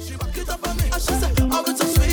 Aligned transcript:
She 0.00 0.16
back 0.16 0.36
it 0.38 0.48
up 0.48 0.68
on 0.68 0.76
me 0.76 0.84
and 0.84 1.02
she 1.02 1.12
said, 1.14 1.40
"I 1.40 1.60
was 1.60 1.78
so 1.78 1.84
sweet." 1.86 2.07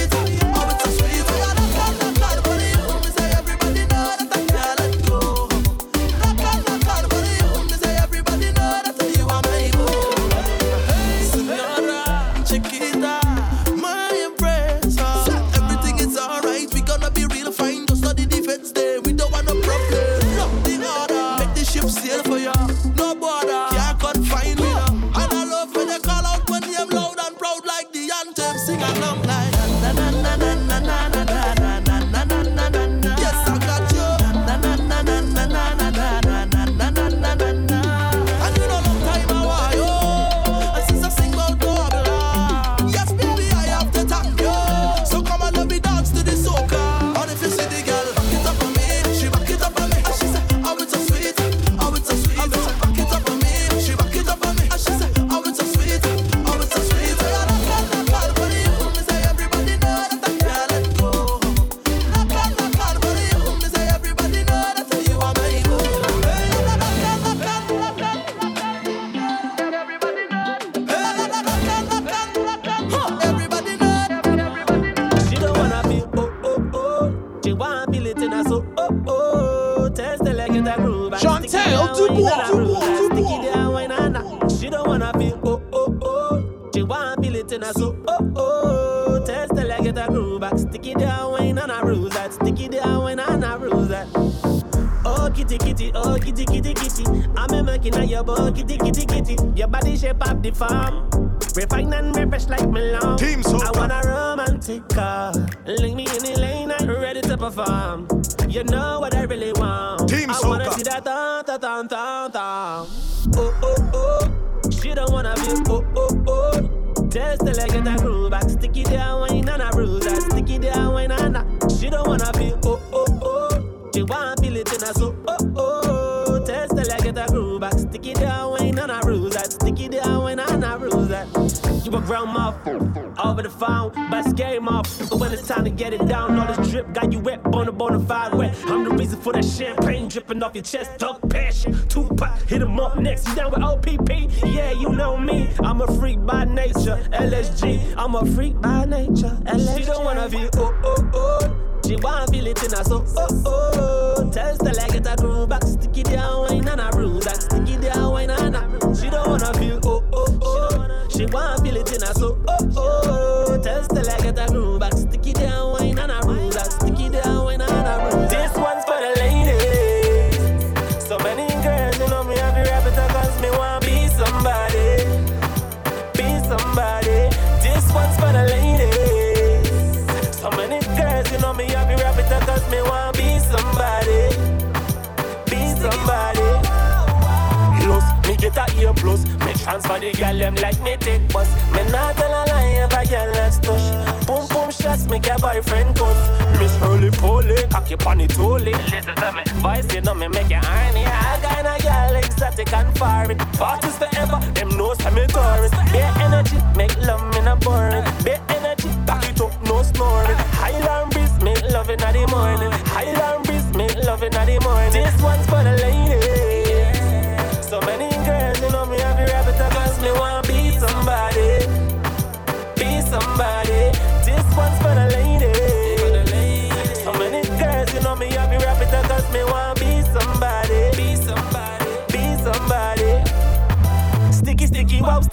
Your 140.53 140.63
chest, 140.63 141.00
talk 141.00 141.28
passion. 141.29 141.73
Tupac, 141.88 142.41
hit 142.47 142.61
him 142.61 142.79
up 142.79 142.97
next. 143.00 143.28
You 143.29 143.35
down 143.35 143.51
with 143.51 143.63
OPP? 143.63 144.09
Yeah, 144.45 144.72
you 144.72 144.89
know 144.89 145.17
me. 145.17 145.50
I'm 145.63 145.81
a 145.81 145.88
freak 146.00 146.23
by 146.25 146.44
nature. 146.44 147.00
LSG, 147.13 147.95
I'm 147.97 148.16
a 148.16 148.25
freak 148.25 148.59
by 148.61 148.85
nature. 148.85 148.94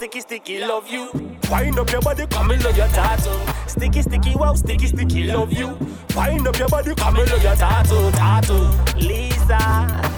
Sticky, 0.03 0.19
sticky, 0.19 0.59
love 0.59 0.91
you. 0.91 1.09
Wind 1.49 1.79
up 1.79 1.89
your 1.89 2.01
body, 2.01 2.27
come 2.27 2.51
and 2.51 2.61
love 2.61 2.75
your 2.75 2.87
tattoo. 2.87 3.39
Sticky, 3.67 4.01
sticky, 4.01 4.35
wow, 4.35 4.53
sticky, 4.53 4.87
sticky, 4.87 5.23
love 5.23 5.53
you. 5.53 5.77
Wind 6.13 6.45
up 6.45 6.59
your 6.59 6.67
body, 6.67 6.93
come 6.93 7.15
and 7.15 7.29
love 7.31 7.41
your 7.41 7.55
tattoo, 7.55 8.11
tattoo. 8.11 8.67
Lisa, 8.97 9.63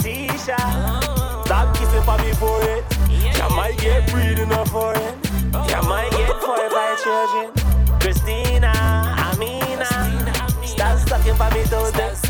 Tisha. 0.02 0.58
Stop 1.46 1.78
kissing 1.78 2.02
for 2.02 2.18
me 2.18 2.34
for 2.34 2.60
it. 2.64 2.84
You 3.38 3.56
might 3.56 3.78
get 3.78 4.10
breathing 4.10 4.52
up 4.54 4.70
for 4.70 4.92
it. 4.96 5.14
You 5.54 5.82
might 5.88 6.10
get 6.10 6.32
or 6.32 6.70
five 6.72 7.04
children. 7.04 8.00
Christina, 8.00 8.74
Amina. 9.30 9.86
Stop 10.66 10.98
sucking 11.08 11.36
for 11.36 11.52
me 11.52 11.62
those 11.66 11.92
days. 11.92 12.24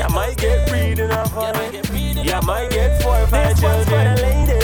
You 0.00 0.08
might 0.14 0.38
get 0.38 0.66
breathing 0.66 1.10
up 1.10 1.28
for 1.28 1.52
it. 1.56 1.90
You 1.92 2.40
might 2.46 2.70
get 2.70 3.04
or 3.04 3.26
five 3.26 3.60
children. 3.60 4.61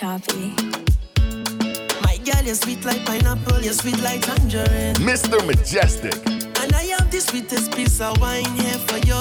Choppy. 0.00 0.54
My 2.00 2.16
girl, 2.24 2.42
you're 2.42 2.54
sweet 2.54 2.82
like 2.86 3.04
pineapple, 3.04 3.60
you're 3.60 3.74
sweet 3.74 4.00
like 4.00 4.22
tangerine. 4.22 4.94
Mr. 4.94 5.38
Mejustik. 5.44 6.16
And 6.62 6.74
I 6.74 6.84
have 6.96 7.10
the 7.10 7.20
sweetest 7.20 7.72
piece 7.72 8.00
of 8.00 8.18
wine 8.18 8.46
here 8.56 8.80
for 8.88 8.96
you. 8.96 9.20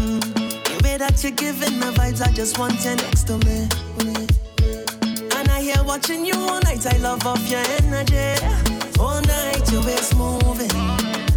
Mm. 0.00 0.22
The 0.64 0.80
way 0.82 0.96
that 0.96 1.22
you're 1.22 1.32
giving 1.32 1.78
the 1.78 1.92
vibes, 1.92 2.26
I 2.26 2.32
just 2.32 2.58
want 2.58 2.82
you 2.86 2.96
next 2.96 3.24
to 3.24 3.36
me. 3.44 3.68
And 5.36 5.48
I 5.50 5.60
hear 5.60 5.82
watching 5.84 6.24
you 6.24 6.36
all 6.36 6.60
night. 6.62 6.86
I 6.86 6.96
love 6.96 7.26
off 7.26 7.46
your 7.50 7.64
energy. 7.82 8.42
All 8.98 9.20
night 9.20 9.70
your 9.70 9.84
waist 9.84 10.16
moving. 10.16 10.70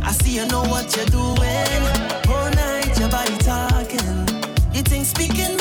I 0.01 0.13
see 0.13 0.36
you 0.36 0.48
know 0.48 0.63
what 0.63 0.95
you're 0.95 1.06
doing. 1.07 1.83
All 2.30 2.50
night 2.51 2.98
your 2.98 3.10
body 3.10 3.38
talking. 3.39 4.27
You 4.74 4.81
think 4.83 5.06
speaking 5.06 5.56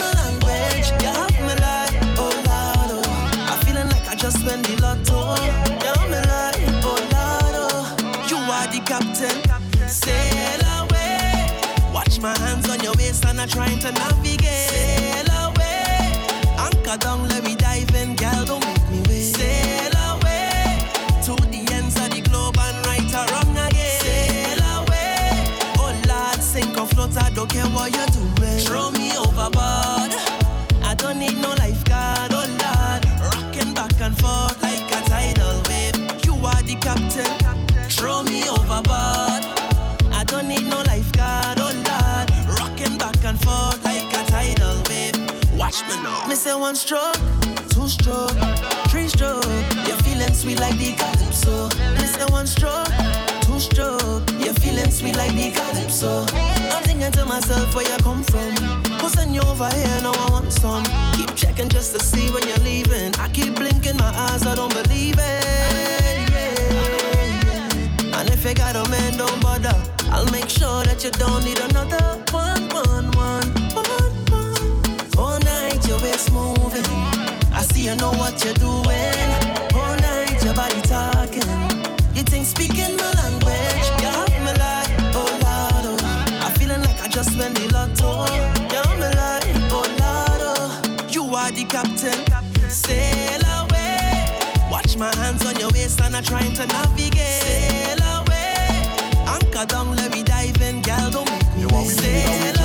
trying 13.47 13.79
to 13.79 13.93
navigate. 13.93 14.69
Sail 14.71 15.31
away. 15.45 16.27
Anchor 16.59 16.97
down, 16.99 17.29
let 17.29 17.46
one 46.67 46.75
stroke, 46.75 47.15
two 47.69 47.87
stroke, 47.87 48.37
three 48.91 49.07
stroke. 49.07 49.45
You're 49.87 50.03
feeling 50.03 50.35
sweet 50.35 50.59
like 50.59 50.77
the 50.79 50.95
calypso. 50.99 51.69
Say 52.05 52.25
one 52.33 52.49
stroke, 52.49 52.89
two 53.43 53.61
stroke. 53.61 54.29
You're 54.43 54.59
feeling 54.65 54.91
sweet 54.91 55.17
like 55.17 55.31
the 55.39 55.53
calypso. 55.53 56.27
I'm 56.75 56.83
thinking 56.83 57.13
to 57.13 57.25
myself 57.25 57.73
where 57.73 57.87
you 57.89 57.97
come 57.99 58.25
from. 58.25 58.53
Send 59.09 59.33
you 59.33 59.43
over 59.43 59.69
here? 59.79 60.01
Now 60.03 60.11
I 60.13 60.29
want 60.33 60.53
some. 60.53 60.83
Keep 61.15 61.37
checking 61.37 61.69
just 61.69 61.95
to 61.95 62.01
see 62.05 62.33
when 62.33 62.43
you're 62.49 62.65
leaving. 62.71 63.15
I 63.21 63.29
keep 63.29 63.55
blinking 63.55 63.99
my 63.99 64.13
eyes, 64.27 64.45
I 64.45 64.57
don't 64.57 64.75
believe 64.75 65.15
it. 65.17 66.31
Yeah. 66.35 68.19
And 68.19 68.29
if 68.31 68.45
you 68.45 68.55
got 68.55 68.75
a 68.75 68.91
man, 68.91 69.17
don't 69.17 69.41
bother. 69.41 69.77
I'll 70.11 70.31
make 70.33 70.49
sure 70.49 70.83
that 70.83 71.05
you 71.05 71.13
don't 71.13 71.45
need 71.45 71.61
another 71.61 72.03
one, 72.33 72.46
you 77.87 77.95
know 77.97 78.11
what 78.11 78.45
you're 78.45 78.53
doing. 78.55 79.29
All 79.79 79.95
night 80.03 80.43
your 80.43 80.55
body 80.55 80.81
talking. 80.83 81.47
You 82.17 82.23
think 82.25 82.45
speaking 82.45 82.97
my 82.97 83.11
language? 83.23 83.87
You 84.03 84.11
have 84.11 84.35
me 84.45 84.53
like 84.59 84.91
oh 85.15 85.31
lord, 85.45 85.87
oh. 85.95 86.47
I 86.47 86.51
feeling 86.59 86.83
like 86.83 87.01
I 87.01 87.07
just 87.07 87.39
won 87.39 87.55
the 87.55 87.69
lotto. 87.73 88.11
You 88.73 88.79
have 88.83 88.99
me 88.99 89.09
like 89.23 89.47
oh 89.71 89.87
lord, 90.03 90.43
oh. 90.51 91.07
You 91.09 91.23
are 91.37 91.53
the 91.53 91.65
captain. 91.65 92.19
Sail 92.69 93.43
away. 93.61 94.37
Watch 94.69 94.97
my 94.97 95.15
hands 95.15 95.47
on 95.47 95.55
your 95.61 95.71
waist 95.71 96.01
and 96.01 96.17
I'm 96.17 96.25
trying 96.25 96.55
to 96.55 96.67
navigate. 96.67 97.43
Sail 97.47 98.03
away. 98.19 98.67
Anchor 99.29 99.65
down, 99.65 99.95
let 99.95 100.11
me 100.11 100.25
dive 100.25 100.61
in, 100.61 100.83
girl. 100.83 101.11
Don't 101.11 101.31
make 101.31 101.57
me 101.57 101.65
me 101.67 101.85
sail 101.89 102.56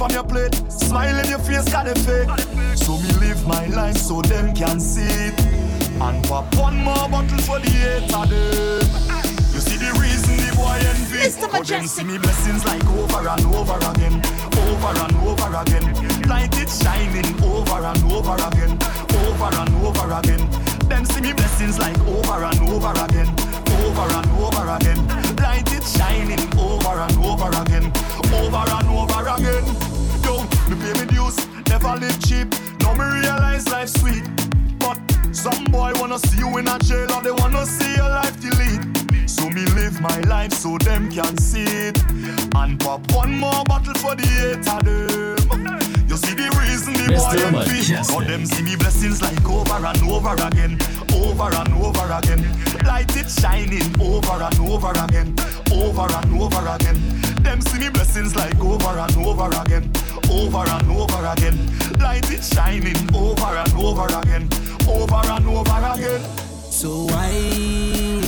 from 0.00 0.10
your 0.12 0.24
plate. 0.24 0.54
Smile 0.72 1.18
in 1.18 1.28
your 1.28 1.38
face, 1.40 1.70
got 1.70 1.86
it 1.86 1.98
fake. 1.98 2.32
So 2.74 2.96
me 2.96 3.12
live 3.20 3.46
my 3.46 3.66
life 3.66 3.98
so 3.98 4.22
them 4.22 4.54
can 4.54 4.80
see 4.80 5.04
it. 5.04 5.38
And 6.00 6.24
pop 6.24 6.48
one 6.56 6.78
more 6.78 7.06
bottle 7.12 7.36
for 7.44 7.60
the 7.60 7.68
hater 7.68 8.24
them. 8.24 8.80
You 9.52 9.60
see 9.60 9.76
the 9.76 9.92
reason 10.00 10.40
the 10.40 10.56
boy 10.56 10.80
envy 10.88 11.18
Mr. 11.20 11.52
But 11.52 11.66
them 11.66 11.86
see 11.86 12.04
me 12.04 12.16
blessings 12.16 12.64
like 12.64 12.82
over 12.96 13.28
and 13.28 13.44
over 13.52 13.76
again 13.92 14.24
Over 14.56 14.92
and 15.04 15.16
over 15.28 15.52
again 15.60 15.84
Light 16.30 16.56
it 16.56 16.70
shining 16.70 17.28
over 17.44 17.84
and 17.84 18.02
over 18.08 18.40
again 18.40 18.72
Over 19.20 19.50
and 19.60 19.74
over 19.84 20.08
again 20.16 20.42
Them 20.88 21.04
see 21.04 21.20
me 21.20 21.34
blessings 21.34 21.78
like 21.78 22.00
over 22.08 22.40
and 22.40 22.60
over 22.72 22.94
again 23.04 23.28
Over 23.84 24.08
and 24.16 24.30
over 24.40 24.64
again 24.80 25.00
Light 25.36 25.68
it 25.74 25.84
shining 25.84 26.49
Live 31.98 32.20
cheap 32.20 32.48
Now 32.80 32.94
me 32.94 33.04
realize 33.20 33.68
life's 33.68 34.00
sweet 34.00 34.22
but 34.78 34.98
some 35.32 35.64
boy 35.66 35.92
wanna 35.96 36.18
see 36.18 36.38
you 36.38 36.58
in 36.58 36.66
a 36.68 36.78
jail 36.78 37.12
or 37.12 37.22
they 37.22 37.30
wanna 37.30 37.64
see 37.64 37.94
your 37.94 38.08
life 38.08 38.40
delete. 38.40 39.28
So 39.28 39.48
me 39.48 39.64
live 39.76 40.00
my 40.00 40.20
life 40.22 40.52
so 40.52 40.76
them 40.78 41.10
can 41.10 41.36
see 41.38 41.62
it. 41.62 42.02
And 42.54 42.80
pop 42.80 43.00
one 43.12 43.38
more 43.38 43.64
bottle 43.64 43.94
for 43.94 44.14
the 44.14 44.26
hater 44.26 44.84
them. 44.84 45.79
You 46.20 46.28
see 46.28 46.34
the 46.34 46.50
reason 46.60 46.92
the 46.92 47.16
Mr. 47.16 47.50
boy 47.50 47.58
envy. 47.58 47.80
Mejustik. 47.80 48.14
But 48.14 48.26
them 48.28 48.44
see 48.44 48.62
me 48.62 48.76
blessings 48.76 49.22
like 49.22 49.48
over 49.48 49.86
and 49.86 50.02
over 50.04 50.34
again. 50.34 50.78
Over 51.14 51.48
and 51.56 51.72
over 51.80 52.12
again. 52.12 52.44
Light 52.84 53.16
it 53.16 53.30
shining 53.30 53.88
over 54.00 54.42
and 54.42 54.60
over 54.60 54.92
again. 54.92 55.34
Over 55.72 56.12
and 56.12 56.42
over 56.42 56.68
again. 56.68 56.98
Them 57.42 57.60
see 57.62 57.78
me 57.78 57.88
blessings 57.88 58.36
like 58.36 58.60
over 58.60 58.98
and 59.00 59.16
over 59.16 59.48
again. 59.62 59.90
Over 60.28 60.68
and 60.68 60.90
over 60.92 61.24
again. 61.32 61.56
Light 61.98 62.30
it 62.30 62.44
shining 62.44 63.00
over 63.14 63.56
and 63.56 63.72
over 63.80 64.06
again. 64.20 64.48
Over 64.88 65.24
and 65.24 65.48
over 65.48 65.80
again. 65.94 66.20
So 66.70 67.06
why, 67.08 68.20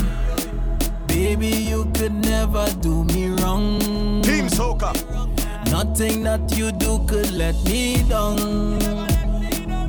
baby, 1.07 1.49
you 1.49 1.91
could 1.95 2.13
never 2.13 2.67
do 2.81 3.05
me 3.05 3.29
wrong. 3.37 4.23
Team 4.23 4.49
Soca. 4.49 5.32
Nothing 5.73 6.23
that 6.25 6.55
you 6.55 6.71
do 6.71 6.99
could 7.09 7.33
let 7.33 7.55
me 7.65 8.03
down. 8.07 8.39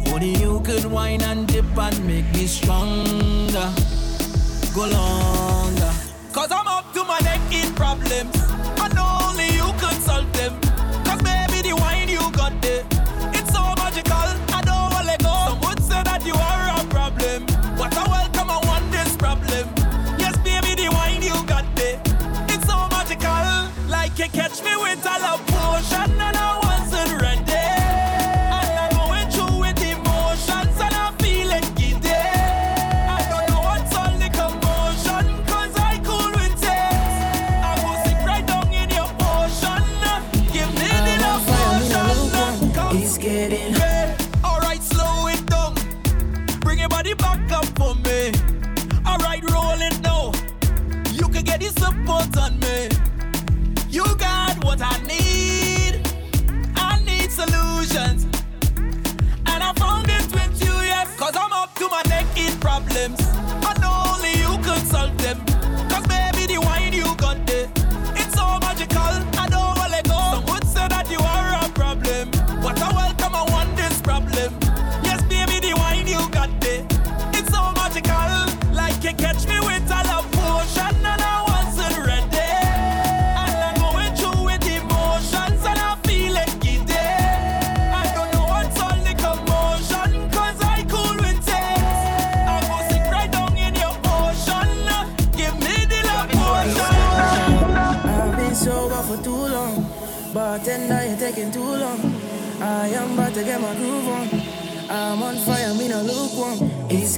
Only 0.08 0.34
you 0.40 0.62
could 0.62 0.86
whine 0.86 1.22
and 1.22 1.46
dip 1.46 1.78
and 1.78 2.08
make 2.08 2.24
me 2.32 2.48
stronger. 2.48 3.70
Go 4.74 4.88
longer. 4.88 5.92
Cause 6.32 6.52
I'm 6.54 6.68
up 6.68 6.94
to 6.94 7.04
my 7.04 7.20
neck 7.20 7.42
in 7.52 7.74
problems. 7.76 8.34
And 8.80 8.98
only 8.98 9.50
you 9.60 9.74
could 9.78 10.02
solve 10.02 10.32
them. 10.32 10.63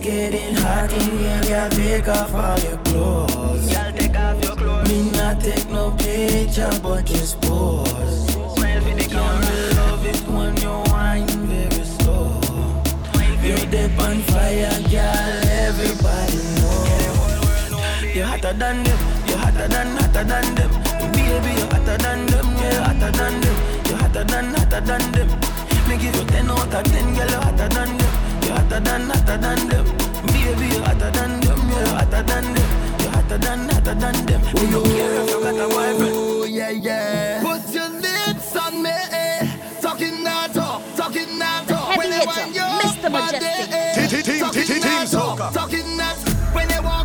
Getting 0.05 0.55
hot 0.55 0.91
in 0.93 1.17
here, 1.17 1.41
girl. 1.49 1.69
Take 1.69 2.07
off 2.07 2.33
all 2.33 2.59
your 2.59 2.77
clothes. 2.85 3.73
Girl, 3.73 3.91
take 3.97 4.17
off 4.17 4.43
your 4.43 4.55
clothes. 4.55 4.89
Me 4.89 5.09
not 5.11 5.41
take 5.41 5.69
no 5.69 5.91
picture, 5.97 6.73
but 6.83 7.05
just 7.05 7.41
pose. 7.41 8.29
Smile 8.53 8.81
for 8.85 8.95
the 8.99 9.05
camera. 9.09 9.55
love 9.79 10.05
it 10.05 10.21
when 10.35 10.53
you 10.61 10.75
wine 10.91 11.27
very 11.49 11.85
slow. 11.97 12.29
You're 13.41 13.65
deep 13.73 13.97
on 14.05 14.21
fire, 14.29 14.77
girl. 14.93 15.33
Everybody 15.65 16.41
know. 16.59 16.81
You're 18.13 18.27
hotter 18.29 18.53
than 18.53 18.83
them. 18.85 18.99
You're 19.27 19.37
hotter 19.43 19.67
than, 19.67 19.87
hotter 19.97 20.23
than 20.31 20.47
them. 20.57 20.71
Baby, 21.17 21.51
you're 21.59 21.71
hotter 21.73 21.97
than 22.05 22.25
them. 22.31 22.47
You're 22.61 22.81
hotter 22.87 23.11
than 23.19 23.41
them 23.41 23.57
You're 23.87 23.97
hotter 23.97 24.23
than, 24.23 24.45
hotter 24.53 24.81
than 24.81 25.03
them. 25.15 25.29
Me 25.89 25.97
give 25.97 26.15
you 26.15 26.25
10 26.25 26.49
out 26.49 26.73
of 26.73 26.83
10, 26.83 27.15
girl, 27.15 27.29
you 27.29 27.41
hotter 27.45 27.69
than 27.69 27.97
them. 27.97 28.14
You 28.65 28.71
hotter 28.71 28.89
than, 28.89 29.09
hotter 29.09 29.37
than 29.37 29.67
them. 29.69 29.85
Baby, 30.25 30.75
you 30.75 30.81
hotter 30.81 31.11
than 31.11 31.39
them, 31.39 31.69
you 31.69 31.85
hotter 31.85 32.23
than 32.23 32.53
them. 32.53 32.99
You 32.99 33.09
hotter 33.09 33.37
than, 33.37 33.69
hotter 33.69 33.93
than 33.93 34.25
them. 34.25 34.41
We 34.55 34.71
don't 34.71 34.83
care 34.85 35.21
if 35.21 35.29
you 35.29 35.39
got 35.43 35.53
a 35.53 35.67
boyfriend. 35.69 36.13
Oh, 36.15 36.45
yeah, 36.45 36.69
yeah. 36.71 37.43
Put 37.43 37.73
your 37.75 37.89
lips 37.89 38.55
on 38.55 38.81
me, 38.81 38.89
eh. 38.89 39.47
Talking 39.81 40.23
that 40.23 40.53
talk, 40.55 40.81
talking 40.95 41.37
that 41.37 41.67
talk. 41.67 41.95
When 41.95 42.11
I 42.11 42.25
want 42.25 42.55
you, 42.55 42.61
Mr. 42.81 43.09
Mejustik. 43.13 44.09
Team, 44.09 44.23
team, 44.23 44.51
team, 44.51 44.65
team, 44.65 44.81
team. 44.81 45.37
Talking 45.53 45.97
that 45.97 46.17
when 46.55 46.67
they 46.67 46.79
walk 46.79 47.04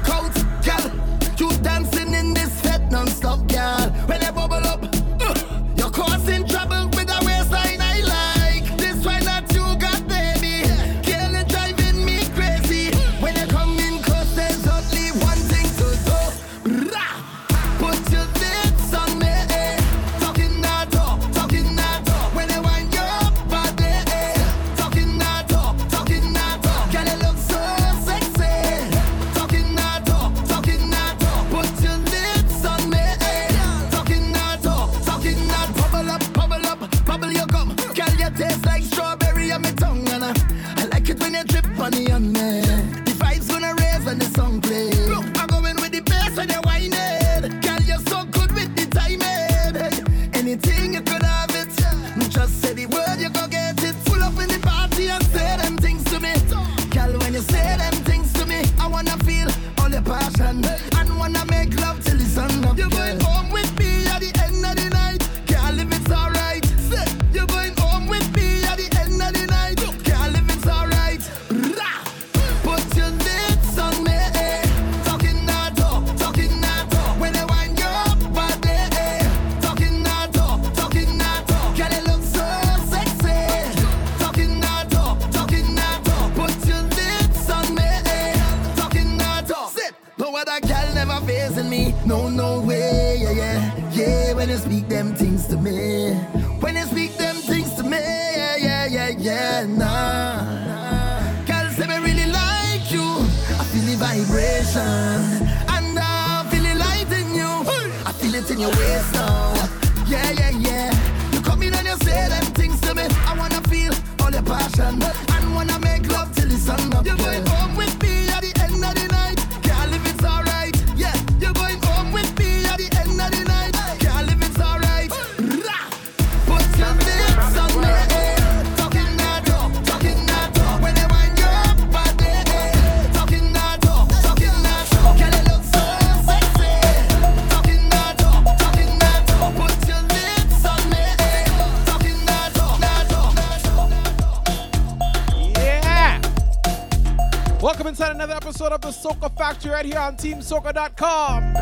right 149.68 149.84
here 149.84 149.98
on 149.98 150.16
TeamSoca.com. 150.16 151.54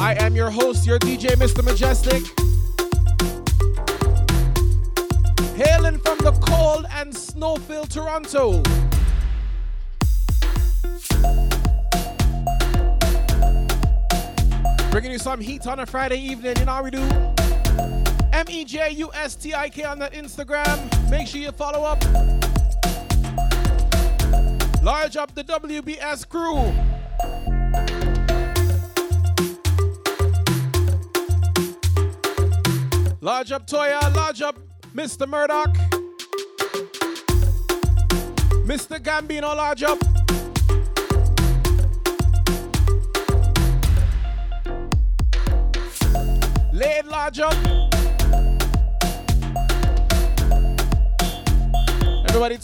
I 0.00 0.14
am 0.20 0.34
your 0.34 0.50
host, 0.50 0.86
your 0.86 0.98
DJ, 1.00 1.36
Mr. 1.36 1.62
Mejustik. 1.62 2.24
Hailing 5.56 5.98
from 5.98 6.18
the 6.18 6.32
cold 6.40 6.86
and 6.92 7.14
snow-filled 7.14 7.90
Toronto. 7.90 8.62
Bringing 14.90 15.12
you 15.12 15.18
some 15.18 15.40
heat 15.40 15.66
on 15.66 15.80
a 15.80 15.86
Friday 15.86 16.18
evening, 16.18 16.56
you 16.58 16.64
know 16.64 16.72
how 16.72 16.82
we 16.82 16.90
do. 16.90 17.37
M 18.38 18.46
E 18.50 18.64
J 18.64 18.90
U 18.90 19.10
S 19.14 19.34
T 19.34 19.52
I 19.52 19.68
K 19.68 19.82
on 19.82 19.98
the 19.98 20.08
Instagram. 20.10 21.10
Make 21.10 21.26
sure 21.26 21.40
you 21.40 21.50
follow 21.50 21.82
up. 21.82 22.00
Large 24.80 25.16
up 25.16 25.34
the 25.34 25.42
WBS 25.42 26.28
crew. 26.28 26.72
Large 33.20 33.50
up 33.50 33.66
Toya, 33.66 34.14
large 34.14 34.40
up 34.40 34.56
Mr. 34.94 35.28
Murdoch. 35.28 35.74
Mr. 38.64 39.00
Gambino, 39.00 39.56
large 39.56 39.82
up. 39.82 39.98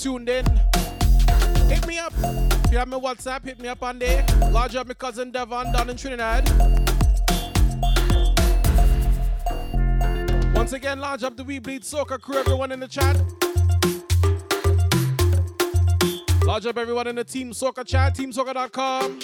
Tuned 0.04 0.28
in. 0.28 0.44
Hit 1.66 1.86
me 1.86 1.98
up. 1.98 2.12
If 2.18 2.70
you 2.70 2.76
have 2.76 2.88
my 2.88 2.98
WhatsApp, 2.98 3.42
hit 3.42 3.58
me 3.58 3.68
up 3.68 3.82
on 3.82 3.98
there. 3.98 4.22
Large 4.50 4.76
up 4.76 4.86
my 4.86 4.92
cousin 4.92 5.30
Devon 5.30 5.72
down 5.72 5.88
in 5.88 5.96
Trinidad. 5.96 6.46
Once 10.54 10.74
again, 10.74 10.98
large 10.98 11.22
up 11.22 11.38
the 11.38 11.42
We 11.42 11.58
Bleed 11.58 11.84
Soca 11.84 12.20
crew, 12.20 12.36
everyone 12.36 12.70
in 12.70 12.80
the 12.80 12.86
chat. 12.86 13.16
Large 16.44 16.66
up 16.66 16.76
everyone 16.76 17.06
in 17.06 17.16
the 17.16 17.24
Team 17.24 17.52
Soca 17.52 17.86
chat, 17.86 18.14
teamsoca.com. 18.14 19.20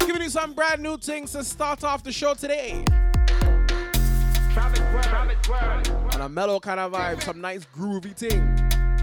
Giving 0.00 0.20
you 0.20 0.28
some 0.28 0.52
brand 0.52 0.82
new 0.82 0.98
things 0.98 1.32
to 1.32 1.42
start 1.42 1.82
off 1.82 2.02
the 2.02 2.12
show 2.12 2.34
today. 2.34 2.84
On 5.50 6.20
a 6.20 6.28
mellow 6.28 6.60
kind 6.60 6.78
of 6.78 6.92
vibe, 6.92 7.22
some 7.22 7.40
nice 7.40 7.66
groovy 7.76 8.14
thing. 8.14 8.56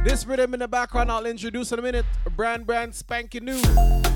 This 0.05 0.25
rhythm 0.25 0.53
in 0.53 0.62
the 0.62 0.67
background, 0.67 1.12
I'll 1.12 1.25
introduce 1.25 1.72
in 1.74 1.79
a 1.79 1.81
minute. 1.81 2.05
Brand, 2.38 2.65
brand, 2.65 2.96
spanking 2.96 3.43
new. 3.43 3.60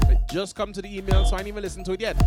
It 0.10 0.20
just 0.32 0.56
come 0.56 0.72
to 0.72 0.82
the 0.82 0.98
email, 0.98 1.26
so 1.26 1.36
I 1.36 1.40
ain't 1.40 1.50
even 1.50 1.62
listened 1.62 1.86
to 1.88 1.92
it 1.92 2.02
yet. 2.02 2.18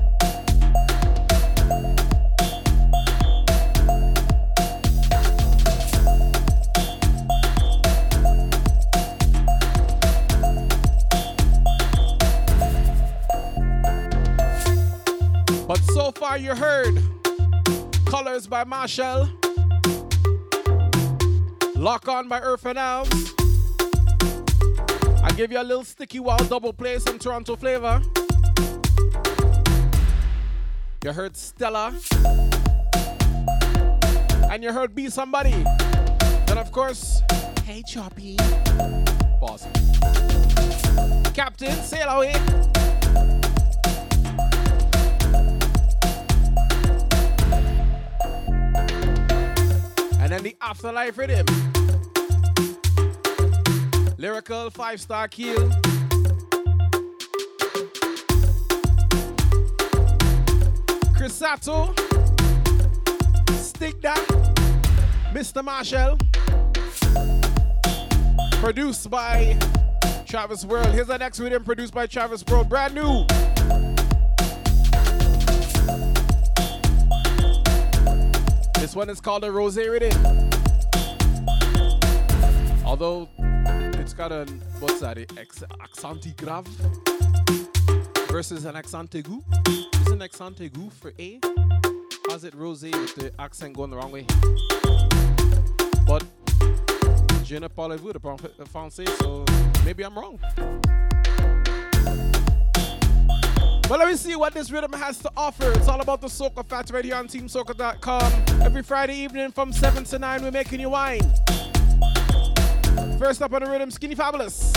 But 15.67 15.81
so 15.95 16.12
far, 16.12 16.37
you 16.38 16.55
heard 16.55 17.03
Colors 18.07 18.47
by 18.47 18.65
Machel, 18.65 19.29
Lock 21.78 22.09
On 22.09 22.26
by 22.26 22.40
Erphaan 22.40 22.76
Alves. 22.76 23.33
I 25.23 25.30
give 25.33 25.52
you 25.52 25.61
a 25.61 25.62
little 25.62 25.85
sticky 25.85 26.21
wall 26.21 26.38
double 26.45 26.73
play, 26.73 26.99
some 26.99 27.18
Toronto 27.18 27.54
flavor. 27.54 28.00
You 31.04 31.12
heard 31.12 31.37
Stella. 31.37 31.92
And 34.50 34.62
you 34.64 34.73
heard 34.73 34.95
Be 34.95 35.11
Somebody. 35.11 35.52
And 36.49 36.59
of 36.59 36.73
course, 36.73 37.21
Hey 37.64 37.83
Choppy. 37.87 38.37
Pause. 39.38 39.66
Captain, 41.35 41.76
sail 41.83 42.09
away. 42.09 42.33
And 50.37 50.45
the 50.45 50.55
afterlife 50.61 51.16
rhythm. 51.16 51.47
Lyrical 54.19 54.69
five 54.69 55.00
star 55.00 55.28
kill. 55.28 55.71
Chris 61.16 61.33
Stick 63.57 63.99
that. 64.02 64.23
Mr. 65.33 65.64
Marshall. 65.64 66.19
Produced 68.61 69.09
by 69.09 69.59
Travis 70.26 70.66
World. 70.66 70.88
Here's 70.88 71.07
the 71.07 71.16
next 71.16 71.40
rhythm 71.40 71.64
produced 71.64 71.95
by 71.95 72.07
Travis 72.07 72.45
World. 72.47 72.69
Brand 72.69 72.95
new. 72.95 73.25
One 78.97 79.11
is 79.11 79.21
called 79.21 79.45
a 79.45 79.53
Rose 79.53 79.76
rhythm. 79.76 80.11
Although 82.83 83.29
it's 84.00 84.15
got 84.15 84.33
an, 84.33 84.62
what's 84.81 85.00
that? 85.00 85.19
Accent 85.83 86.37
grave 86.38 86.67
versus 88.29 88.65
an 88.65 88.75
accent 88.75 89.11
aigu. 89.11 89.43
Is 90.00 90.12
an 90.12 90.23
accent 90.23 90.57
aigu 90.61 90.91
for 90.91 91.12
A? 91.19 91.38
How's 92.31 92.45
it 92.45 92.55
rose 92.55 92.85
with 92.85 93.15
the 93.17 93.33
accent 93.38 93.76
going 93.76 93.91
the 93.91 93.97
wrong 93.97 94.12
way? 94.12 94.25
But 96.07 96.25
je 97.45 97.59
ne 97.61 97.69
parlez-vous 97.69 98.15
de 98.15 98.65
français, 98.65 99.07
so 99.19 99.45
maybe 99.85 100.05
I'm 100.05 100.19
wrong. 100.19 100.38
But 103.88 104.00
let 104.00 104.09
me 104.09 104.16
see 104.16 104.35
what 104.35 104.52
this 104.52 104.73
rhythm 104.73 104.93
has 104.95 105.19
to 105.19 105.31
offer. 105.37 105.71
It's 105.71 105.87
all 105.87 106.00
about 106.00 106.21
the 106.21 106.26
Soca 106.26 106.66
Fats 106.66 106.90
right 106.90 107.05
here 107.05 107.14
on 107.14 107.28
TeamSoca.com. 107.28 108.33
Every 108.61 108.83
Friday 108.83 109.14
evening 109.14 109.52
from 109.52 109.73
7 109.73 110.02
to 110.05 110.19
9, 110.19 110.43
we're 110.43 110.50
making 110.50 110.81
you 110.81 110.90
wine. 110.90 111.21
First 113.17 113.43
up 113.43 113.52
on 113.52 113.63
the 113.63 113.71
rhythm, 113.71 113.93
Skinny 113.93 114.17
Fabulous. 114.17 114.73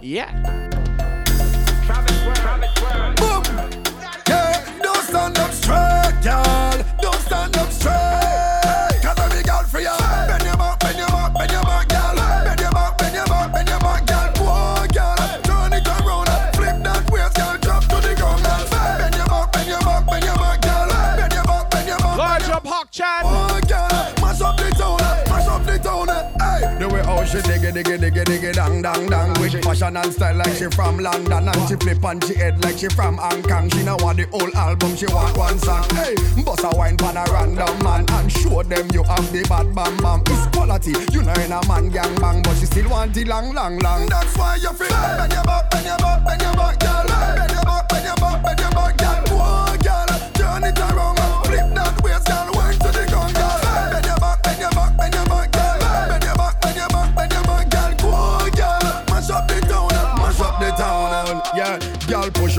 Yeah. 0.00 0.30
Boom! 3.16 3.42
Yeah, 4.28 4.78
don't 4.80 5.02
stand 5.02 5.38
up 5.38 5.50
straight, 5.50 6.22
girl. 6.22 6.84
Don't 7.00 7.20
stand 7.20 7.56
up 7.56 7.72
straight. 7.72 8.23
Diggy, 27.74 27.98
diggy, 27.98 28.24
diggy, 28.24 28.52
dang, 28.54 28.80
dang, 28.80 29.06
dang. 29.08 29.40
With 29.40 29.62
fashion 29.64 29.96
and 29.96 30.12
style 30.12 30.36
like 30.36 30.56
she 30.56 30.66
from 30.70 30.98
London, 30.98 31.48
and 31.48 31.68
she 31.68 31.74
flip 31.74 32.04
on 32.04 32.20
she 32.20 32.34
head 32.34 32.62
like 32.62 32.78
she 32.78 32.88
from 32.88 33.18
Hong 33.18 33.42
Kong. 33.42 33.68
She 33.70 33.82
know 33.82 33.96
want 33.98 34.18
the 34.18 34.26
whole 34.30 34.54
album, 34.56 34.94
she 34.94 35.06
want 35.06 35.36
one 35.36 35.58
song. 35.58 35.84
Hey, 35.90 36.14
bust 36.44 36.64
a 36.64 36.70
wine 36.76 36.96
pan 36.96 37.16
a 37.16 37.24
random 37.32 37.82
man 37.82 38.06
and 38.08 38.30
show 38.32 38.62
them 38.62 38.88
you 38.92 39.02
have 39.02 39.32
the 39.32 39.42
bad 39.48 39.74
bam 39.74 39.96
bam. 39.98 40.22
It's 40.26 40.46
quality, 40.56 40.94
you 41.12 41.22
know 41.22 41.34
in 41.34 41.52
a 41.52 41.60
man 41.66 41.90
gang 41.90 42.14
bang, 42.16 42.42
but 42.42 42.54
she 42.54 42.66
still 42.66 42.88
want 42.90 43.12
the 43.12 43.24
long, 43.24 43.52
long, 43.52 43.78
long. 43.78 44.06
That's 44.06 44.36
why 44.38 44.56
you 44.56 44.72
feel 44.72 44.88
bend 44.88 45.32
your 45.32 45.44
back, 45.44 45.70
bend 45.70 45.86
your 45.86 45.98
back, 45.98 46.24
bend 46.24 46.42
your 46.42 46.54
back, 46.54 46.78
girl. 46.78 47.23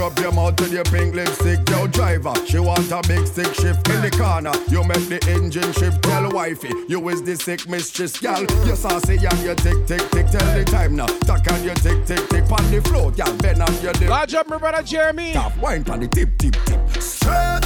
Up 0.05 0.19
your 0.19 0.31
mouth 0.31 0.55
to 0.57 0.69
your 0.69 0.83
pink 0.83 1.15
lipstick. 1.15 1.67
Yo, 1.69 1.87
driver, 1.87 2.33
she 2.45 2.59
want 2.59 2.91
a 2.91 3.01
big 3.07 3.25
stick 3.25 3.51
shift 3.55 3.87
in 3.89 4.01
the 4.01 4.11
corner. 4.11 4.51
You 4.69 4.83
make 4.83 5.09
the 5.09 5.19
engine 5.29 5.71
shift. 5.73 6.03
Tell 6.03 6.31
wifey, 6.31 6.71
you 6.87 7.09
is 7.09 7.23
the 7.23 7.35
sick 7.35 7.67
mistress, 7.67 8.19
gal. 8.19 8.41
You 8.65 8.75
saucy 8.75 9.17
and 9.17 9.39
you 9.39 9.55
tick 9.55 9.87
tick 9.87 10.09
tick. 10.11 10.27
Tell 10.27 10.57
the 10.57 10.63
time 10.65 10.95
now. 10.95 11.07
Tuck 11.07 11.51
on 11.51 11.63
your 11.63 11.75
tick 11.75 12.05
tick 12.05 12.29
tick 12.29 12.43
on 12.51 12.69
the 12.71 12.81
floor, 12.85 13.11
girl. 13.11 13.35
Bend 13.37 13.61
on 13.61 13.73
your 13.81 13.93
lip. 13.93 14.09
Large 14.09 14.35
up 14.35 14.47
my 14.47 14.57
brother 14.57 14.83
Jeremy. 14.83 15.33
Top 15.33 15.57
wine 15.57 15.83
on 15.89 15.99
the 15.99 16.07
tip 16.07 16.37
tip 16.37 16.55
tip. 16.65 17.01
Straight, 17.01 17.61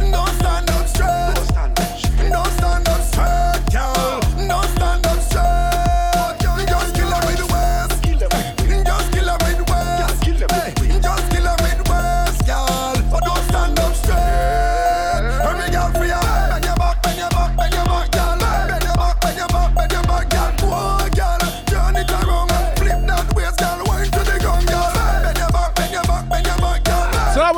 don't 0.00 0.28
stand 0.40 0.70
up 0.70 0.86
straight. 0.88 2.30
Don't 2.30 2.46
stand 2.46 2.88
up 2.88 3.02
straight, 3.02 3.72
girl. 3.72 4.19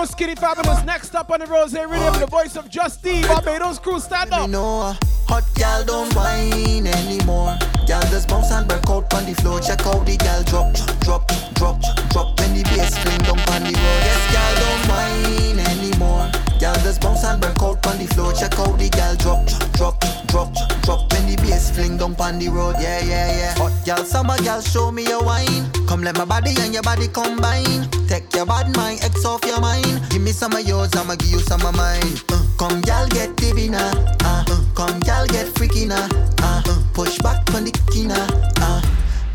Was 0.03 0.11
Skinny 0.11 0.35
Fabulous. 0.35 0.85
Next 0.85 1.15
up 1.15 1.31
on 1.31 1.39
the 1.39 1.47
Rose 1.47 1.75
Rhythm, 1.75 2.19
the 2.19 2.27
voice 2.27 2.57
of 2.57 2.69
Justine. 2.69 3.23
Barbados 3.23 3.79
crew, 3.79 4.01
stand 4.01 4.33
up. 4.33 4.51
know 4.51 4.97
hot 5.29 5.45
gal 5.55 5.85
don't 5.85 6.13
whine 6.15 6.89
anymore. 6.89 7.57
Gal 7.87 8.03
just 8.11 8.29
bounce 8.29 8.51
and 8.51 8.67
break 8.67 8.83
out 8.91 9.15
on 9.15 9.25
the 9.27 9.35
floor. 9.41 9.61
Check 9.61 9.87
out 9.87 10.05
the 10.05 10.17
gal 10.17 10.43
drop, 10.43 10.75
drop, 11.03 11.29
drop, 11.55 11.81
drop 12.11 12.41
when 12.41 12.53
the 12.53 12.65
bass 12.65 12.95
down 13.05 13.39
on 13.39 13.63
the 13.63 13.73
road. 13.79 14.03
Yes, 14.09 14.23
gal 14.35 14.53
don't 14.63 14.83
whine 14.91 15.59
anymore. 15.71 16.42
Gal 16.63 16.77
just 16.87 17.01
bounce 17.01 17.25
and 17.25 17.41
break 17.41 17.61
out 17.61 17.85
on 17.89 17.99
the 17.99 18.07
floor. 18.15 18.33
Check 18.33 18.57
out 18.61 18.79
the 18.79 18.89
gal 18.89 19.17
drop, 19.17 19.43
drop, 19.75 19.99
drop, 20.31 20.55
drop 20.87 21.13
when 21.13 21.27
the 21.27 21.35
bass 21.43 21.75
fling 21.75 21.99
down 21.99 22.15
on 22.21 22.39
the 22.39 22.49
road. 22.51 22.77
Yeah, 22.79 23.03
yeah, 23.03 23.35
yeah. 23.35 23.55
Hot 23.59 23.73
gal, 23.85 24.05
summer 24.05 24.39
gal, 24.39 24.61
show 24.61 24.93
me 24.93 25.03
your 25.03 25.25
wine. 25.25 25.67
Come 25.89 26.05
let 26.05 26.17
my 26.17 26.25
body 26.25 26.55
and 26.61 26.73
your 26.73 26.85
body 26.85 27.09
combine. 27.09 27.91
Take 28.07 28.33
your 28.33 28.47
bad 28.47 28.77
mind, 28.77 29.03
X 29.03 29.25
off 29.25 29.45
your 29.45 29.61
mind. 29.61 30.07
Give 30.09 30.23
me 30.23 30.31
some 30.31 30.53
of 30.53 30.63
yours, 30.63 30.95
I'ma 30.95 31.17
give 31.17 31.35
you 31.35 31.41
some 31.41 31.67
of 31.67 31.75
mine. 31.75 32.15
Uh, 32.31 32.47
come 32.57 32.81
gal, 32.83 33.09
get 33.09 33.35
divvy 33.35 33.69
now. 33.69 33.91
Uh, 34.23 34.45
uh, 34.47 34.63
come 34.77 35.01
gal, 35.01 35.27
get 35.27 35.49
freaky 35.59 35.87
now. 35.87 36.07
Uh, 36.39 36.63
uh, 36.63 36.79
push 36.95 37.19
back 37.27 37.43
on 37.57 37.65
the 37.65 37.73
kina. 37.91 38.15
Uh, 38.63 38.81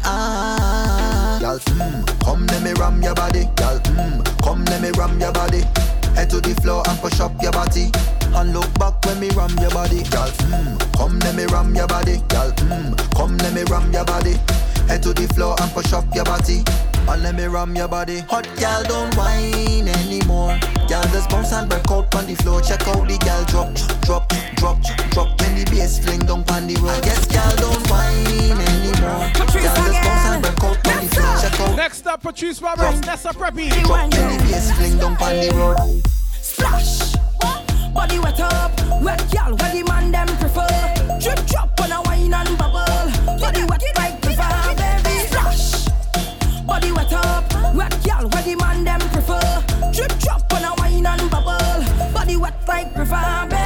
ah. 0.08 1.40
Mm, 1.44 2.24
come 2.24 2.48
let 2.48 2.64
me 2.64 2.72
ram 2.80 3.04
your 3.04 3.16
body. 3.16 3.44
Gal, 3.58 3.80
mm, 3.80 4.24
come 4.42 4.64
let 4.72 4.82
me 4.82 4.92
ram 4.96 5.20
your 5.20 5.34
body. 5.34 5.64
Head 6.18 6.32
to 6.32 6.42
the 6.42 6.56
floor 6.62 6.82
and 6.90 6.98
push 6.98 7.20
up 7.20 7.32
your 7.44 7.52
body. 7.52 7.92
And 8.34 8.52
look 8.52 8.66
back 8.80 9.06
when 9.06 9.20
me 9.20 9.30
ram 9.38 9.54
your 9.62 9.70
body. 9.70 10.02
Gal, 10.10 10.28
mm, 10.50 10.98
come 10.98 11.20
let 11.20 11.36
me 11.36 11.46
ram 11.46 11.76
your 11.76 11.86
body. 11.86 12.18
Gal, 12.28 12.52
mm, 12.66 12.98
come 13.14 13.38
let 13.38 13.54
me 13.54 13.62
ram 13.70 13.94
your 13.94 14.04
body. 14.04 14.34
Head 14.90 15.04
to 15.04 15.14
the 15.14 15.32
floor 15.36 15.56
and 15.62 15.70
push 15.74 15.94
up 15.94 16.06
your 16.16 16.26
body. 16.26 16.66
And 17.10 17.24
let 17.24 17.36
me 17.36 17.46
ram 17.46 17.76
your 17.76 17.88
body. 17.88 18.20
Hot 18.30 18.48
gal 18.58 18.84
don't 18.84 19.16
whine 19.16 19.88
anymore. 19.88 20.60
Gal 20.88 21.04
just 21.10 21.30
bounce 21.30 21.54
and 21.54 21.70
break 21.70 21.90
out 21.90 22.14
on 22.16 22.26
the 22.26 22.36
floor. 22.36 22.62
Check 22.62 22.88
out 22.88 23.08
the 23.08 23.18
gal 23.18 23.44
drop, 23.46 23.74
drop, 24.04 24.30
drop, 24.56 24.82
drop. 25.12 25.42
When 25.42 25.56
the 25.56 25.66
bass 25.72 26.00
fling 26.00 26.20
down 26.20 26.44
on 26.52 26.68
the 26.68 26.76
road. 26.76 27.06
Yes, 27.06 27.26
gal 27.28 27.56
don't 27.56 27.90
whine 27.90 28.60
anymore. 28.60 29.32
Gal 29.34 29.48
just 29.48 30.04
bounce 30.04 30.26
and 30.28 30.42
break 30.44 30.64
out 30.64 30.88
on 30.88 31.04
the 31.04 31.16
floor. 31.16 31.38
Check 31.42 31.60
out. 31.60 31.76
Next 31.76 32.08
up, 32.08 32.22
Patrice 32.22 32.62
Roberts, 32.62 33.02
Nessa 33.02 33.30
Preppy. 33.30 33.70
Drop 33.86 34.14
when 34.14 34.38
the 34.38 34.44
bass 34.44 34.72
fling 34.74 34.98
down 34.98 35.18
on 35.18 35.36
the 35.40 35.50
road. 35.56 36.04
Splash. 36.42 37.16
Body 37.94 38.20
wet 38.20 38.40
up, 38.40 38.72
wet 39.02 39.34
y'all, 39.34 39.56
where 39.56 39.74
the 39.74 39.84
man 39.84 40.12
them 40.12 40.28
prefer. 40.38 40.68
Drip 41.20 41.46
drop 41.48 41.80
when 41.80 41.92
I 41.92 42.00
wine 42.02 42.34
and 42.34 42.58
bubble. 42.58 43.40
Body 43.40 43.64
wet. 43.64 43.97
like 52.68 52.94
revive. 52.98 53.57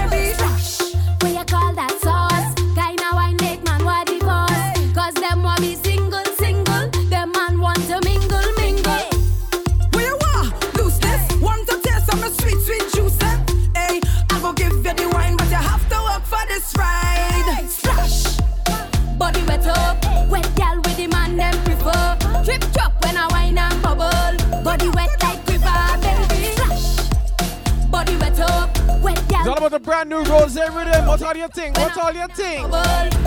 all 29.51 29.57
about 29.57 29.71
the 29.71 29.79
brand 29.79 30.09
new 30.09 30.23
rose 30.23 30.55
rhythm. 30.55 31.05
What's 31.07 31.23
all 31.23 31.35
your 31.35 31.49
thing? 31.49 31.73
What's 31.73 31.97
all 31.97 32.13
your 32.13 32.27
thing? 32.29 32.69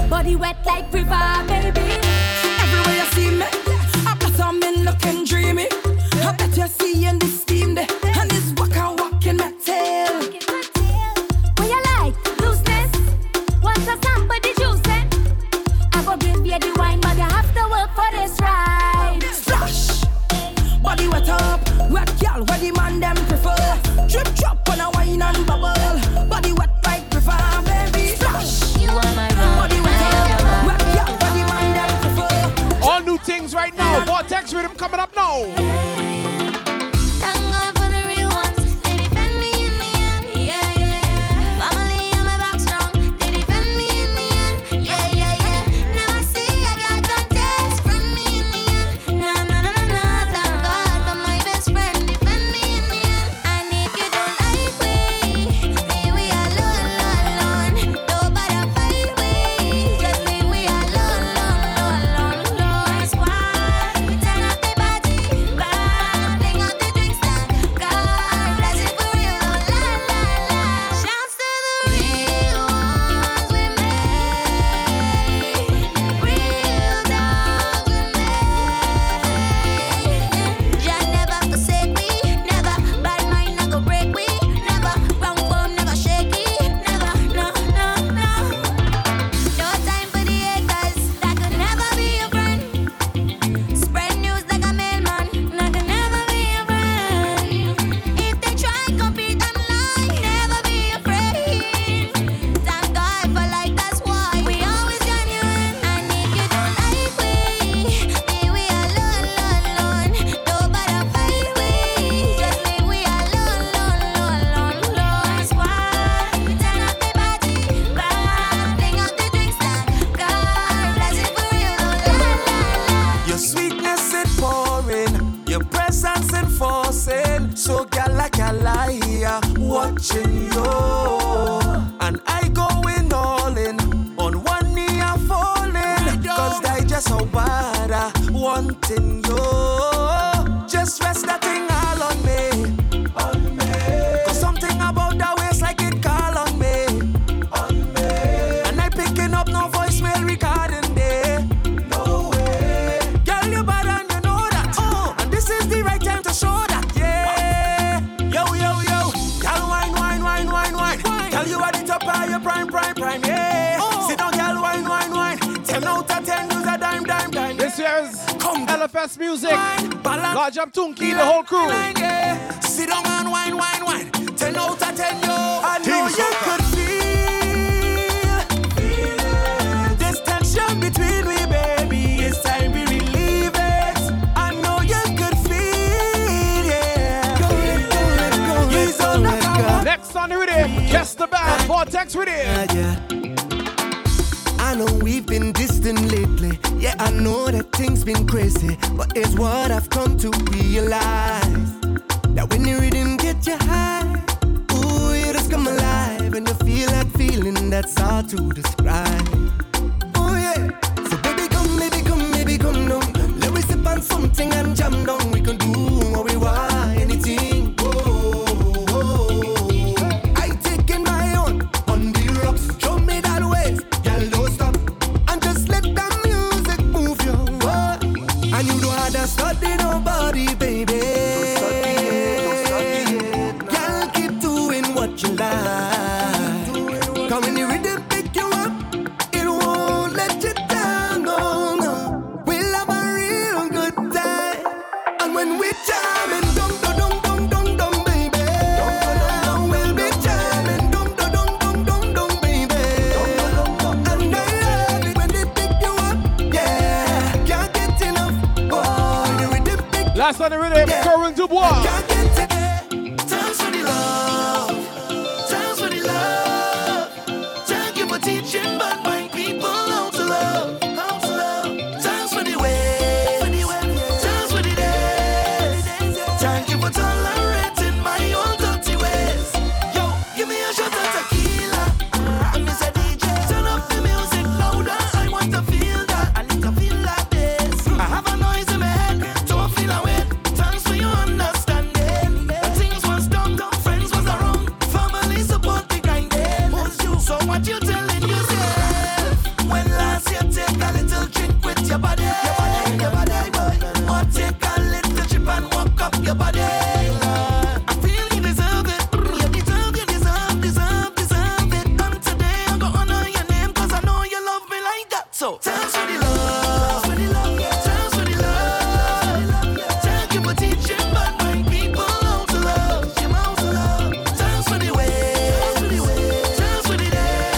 Body 0.08 0.36
wet 0.36 0.56
like 0.64 0.90
river, 0.92 1.44
baby. 1.46 1.80
Everywhere 2.62 2.96
you 2.96 3.06
see 3.12 3.30
me, 3.30 3.46
I 4.06 4.16
put 4.18 4.34
blossom 4.34 4.62
in 4.62 4.84
looking 4.84 5.24
dreamy. 5.26 5.68
I 5.70 6.34
bet 6.38 6.56
you're 6.56 6.66
seeing 6.66 7.18
this 7.18 7.42
steam 7.42 7.74
there, 7.74 7.86
and 8.16 8.30
this 8.30 8.54
walk 8.56 8.74
I 8.76 8.90
walk 8.94 9.26
in 9.26 9.36
my 9.36 9.52
tail. 9.62 10.14
What 11.58 11.68
you 11.68 11.82
like? 11.92 12.40
Looseness. 12.40 12.90
What's 13.60 13.86
a 13.86 13.92
I 13.92 13.98
somebody 14.02 14.54
juice 14.54 14.80
it, 14.86 15.14
I 15.92 16.04
go 16.06 16.16
give 16.16 16.46
you 16.46 16.58
the 16.58 16.74
wine, 16.78 17.00
but 17.00 17.16
you 17.16 17.22
have 17.22 17.52
to 17.54 17.62
work 17.68 17.90
for 17.94 18.10
this 18.16 18.40
ride. 18.40 19.20
Splash. 19.30 20.04
Body 20.82 21.08
wet 21.08 21.28
up, 21.28 21.60
wet 21.90 22.10
girl, 22.18 22.44
what 22.44 22.60
the 22.60 22.72
man 22.72 23.00
them 23.00 23.16
prefer. 23.26 23.56
Drip 24.08 24.34
drop 24.36 24.68
on 24.70 24.80
a 24.80 24.90
wine 24.90 25.20
and 25.20 25.46
bubble. 25.46 26.03
with 34.54 34.76
coming 34.76 35.00
up 35.00 35.14
now. 35.16 36.03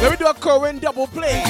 Let 0.03 0.11
me 0.11 0.17
do 0.19 0.27
a 0.27 0.35
Corwin 0.35 0.79
double 0.79 1.07
play. 1.07 1.43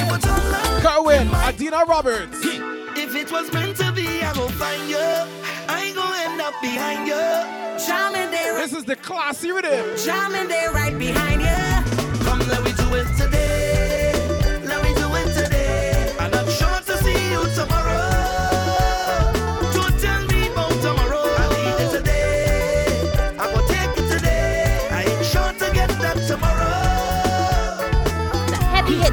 Corwin, 0.81 1.27
Adina 1.35 1.83
Roberts. 1.85 2.39
If 2.43 3.13
it 3.13 3.31
was 3.31 3.51
meant 3.51 3.75
to 3.77 3.91
be, 3.91 4.21
I 4.21 4.31
will 4.33 4.49
find 4.49 4.89
you. 4.89 4.97
I 5.67 5.83
ain't 5.85 5.95
gonna 5.95 6.31
end 6.31 6.41
up 6.41 6.53
behind 6.61 7.07
you. 7.07 7.85
Jamming 7.85 8.31
there. 8.31 8.57
This 8.57 8.73
is 8.73 8.85
the 8.85 8.95
classy 8.95 9.51
rhythm. 9.51 9.85
Jamming 9.97 10.47
there 10.47 10.71
right 10.71 10.97
behind 10.97 11.41
you. 11.41 12.25
Come 12.25 12.39
let 12.47 12.63
me 12.63 12.71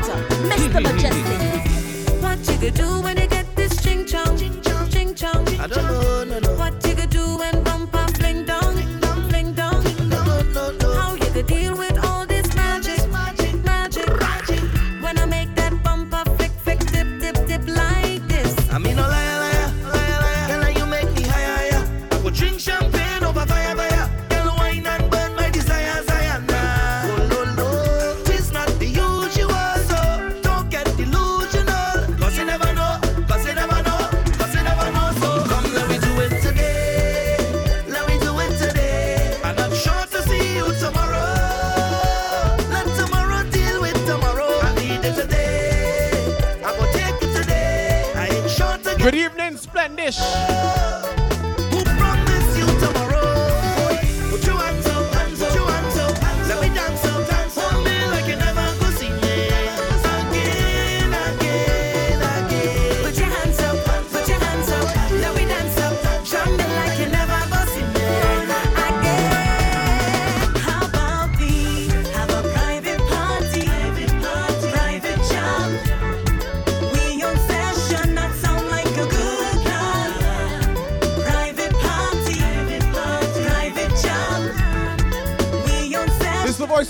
Mr. 0.04 0.82
Mejustik. 0.82 2.20
What 2.20 2.38
you 2.46 2.58
could 2.58 2.74
do 2.74 3.00
when 3.00 3.23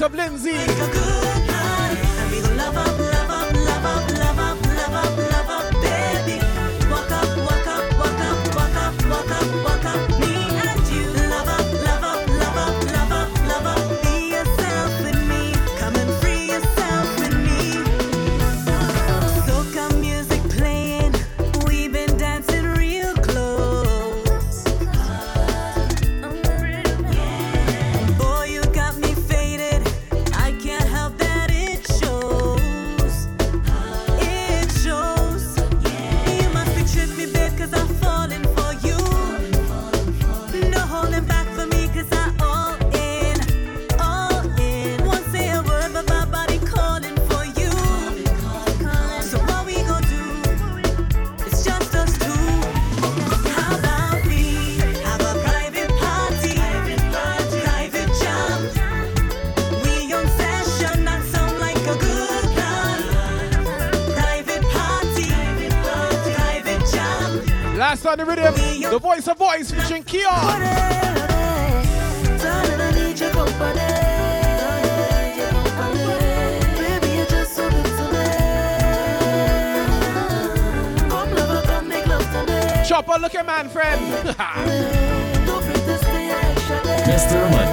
Of 0.04 0.12
Lindsay. 0.12 0.73
Chopper, 82.94 83.18
look 83.18 83.34
at 83.34 83.46
man, 83.46 83.68
friend. 83.68 84.00
Mr. 87.04 87.63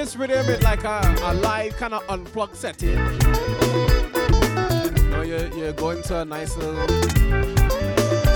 this 0.00 0.16
rhythm 0.16 0.48
in 0.48 0.58
like 0.62 0.82
a, 0.84 1.14
a 1.24 1.34
live 1.34 1.76
kind 1.76 1.92
of 1.92 2.02
unplugged 2.08 2.56
setting. 2.56 2.96
You're, 5.26 5.46
you're 5.54 5.74
going 5.74 6.02
to 6.04 6.20
a 6.20 6.24
nice 6.24 6.56
little 6.56 6.88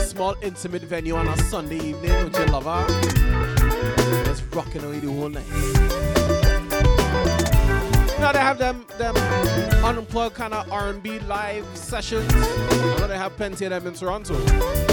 small 0.02 0.36
intimate 0.42 0.82
venue 0.82 1.16
on 1.16 1.26
a 1.26 1.38
Sunday 1.38 1.76
evening 1.76 2.24
with 2.24 2.36
your 2.36 2.48
lover. 2.48 2.84
Just 4.26 4.44
rocking 4.54 4.84
away 4.84 4.98
the 4.98 5.10
whole 5.10 5.30
night. 5.30 5.48
Now 8.20 8.32
they 8.32 8.40
have 8.40 8.58
them 8.58 8.84
them 8.98 9.16
unplugged 9.82 10.34
kind 10.34 10.52
of 10.52 10.70
R&B 10.70 11.20
live 11.20 11.64
sessions. 11.72 12.30
I 12.30 12.96
know 12.98 13.06
they 13.06 13.16
have 13.16 13.38
plenty 13.38 13.64
of 13.64 13.70
them 13.70 13.86
in 13.86 13.94
Toronto. 13.94 14.83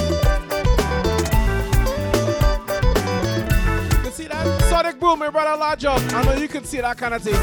Boom, 5.11 5.19
my 5.19 5.29
brother 5.29 5.61
up. 5.61 5.99
I 6.13 6.23
know 6.23 6.35
you 6.35 6.47
can 6.47 6.63
see 6.63 6.79
that 6.79 6.97
kind 6.97 7.13
of 7.13 7.21
thing. 7.21 7.33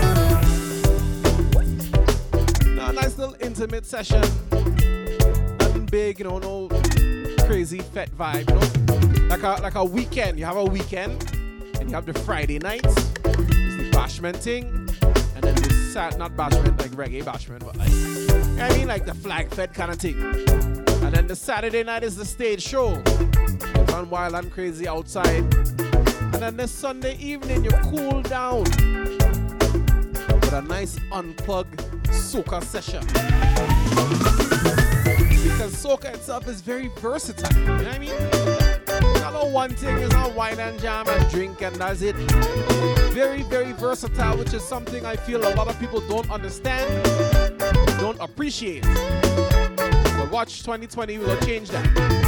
Now, 2.74 2.88
a 2.88 2.92
nice 2.94 3.18
little 3.18 3.36
intimate 3.40 3.84
session. 3.84 4.22
Nothing 5.60 5.84
big, 5.84 6.18
you 6.18 6.24
know, 6.24 6.38
no 6.38 6.68
crazy 7.46 7.80
fete 7.80 8.16
vibe, 8.16 8.48
you 8.48 8.54
know. 8.54 9.28
Like 9.28 9.42
a 9.42 9.60
like 9.60 9.74
a 9.74 9.84
weekend. 9.84 10.38
You 10.38 10.46
have 10.46 10.56
a 10.56 10.64
weekend, 10.64 11.30
and 11.78 11.90
you 11.90 11.94
have 11.94 12.06
the 12.06 12.14
Friday 12.14 12.58
night. 12.58 12.86
It's 12.86 13.76
the 13.76 13.90
bashment 13.92 14.36
thing, 14.36 14.64
and 15.34 15.44
then 15.44 15.54
the 15.56 15.90
sat 15.92 16.16
not 16.16 16.34
bashment 16.36 16.80
like 16.80 16.92
reggae 16.92 17.22
bashment, 17.22 17.66
but 17.66 17.76
like 17.76 17.92
I 18.62 18.74
mean 18.78 18.88
like 18.88 19.04
the 19.04 19.12
flag 19.12 19.50
fed 19.50 19.74
kind 19.74 19.92
of 19.92 19.98
thing. 19.98 20.16
And 21.02 21.12
then 21.12 21.26
the 21.26 21.36
Saturday 21.36 21.84
night 21.84 22.02
is 22.02 22.16
the 22.16 22.24
stage 22.24 22.62
show. 22.62 22.94
You 22.94 23.82
run 23.88 24.08
wild 24.08 24.36
and 24.36 24.50
crazy 24.50 24.88
outside. 24.88 25.44
And 26.38 26.44
then 26.44 26.56
the 26.56 26.68
Sunday 26.68 27.16
evening 27.18 27.64
you 27.64 27.70
cool 27.82 28.22
down 28.22 28.62
with 28.62 30.52
a 30.52 30.64
nice 30.68 30.96
unplugged 31.10 31.80
soca 32.04 32.62
session. 32.62 33.04
Because 35.42 35.74
soca 35.74 36.14
itself 36.14 36.46
is 36.46 36.60
very 36.60 36.92
versatile. 37.00 37.58
You 37.58 37.66
know 37.66 37.76
what 37.78 37.88
I 37.88 37.98
mean? 37.98 39.20
Not 39.20 39.32
no 39.32 39.46
one 39.46 39.74
thing, 39.74 39.98
it's 39.98 40.12
not 40.12 40.32
wine 40.36 40.60
and 40.60 40.80
jam 40.80 41.08
and 41.08 41.28
drink 41.28 41.60
and 41.60 41.74
that's 41.74 42.02
it. 42.02 42.14
Very, 43.12 43.42
very 43.42 43.72
versatile, 43.72 44.38
which 44.38 44.54
is 44.54 44.62
something 44.62 45.04
I 45.04 45.16
feel 45.16 45.44
a 45.44 45.50
lot 45.56 45.66
of 45.66 45.76
people 45.80 46.00
don't 46.02 46.30
understand, 46.30 46.88
don't 47.98 48.20
appreciate. 48.20 48.84
But 48.84 50.30
watch 50.30 50.60
2020 50.60 51.18
we'll 51.18 51.40
change 51.40 51.70
that. 51.70 52.27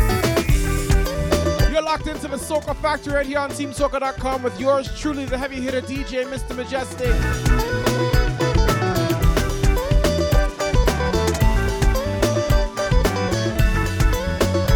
You're 1.70 1.82
locked 1.82 2.08
into 2.08 2.26
the 2.26 2.36
Soca 2.36 2.74
Factory 2.74 3.14
right 3.14 3.24
here 3.24 3.38
on 3.38 3.48
TeamSoca.com 3.50 4.42
with 4.42 4.58
yours 4.58 4.92
truly, 4.98 5.24
the 5.24 5.38
heavy 5.38 5.60
hitter 5.60 5.80
DJ, 5.80 6.26
Mr. 6.26 6.56
Mejustik. 6.56 7.06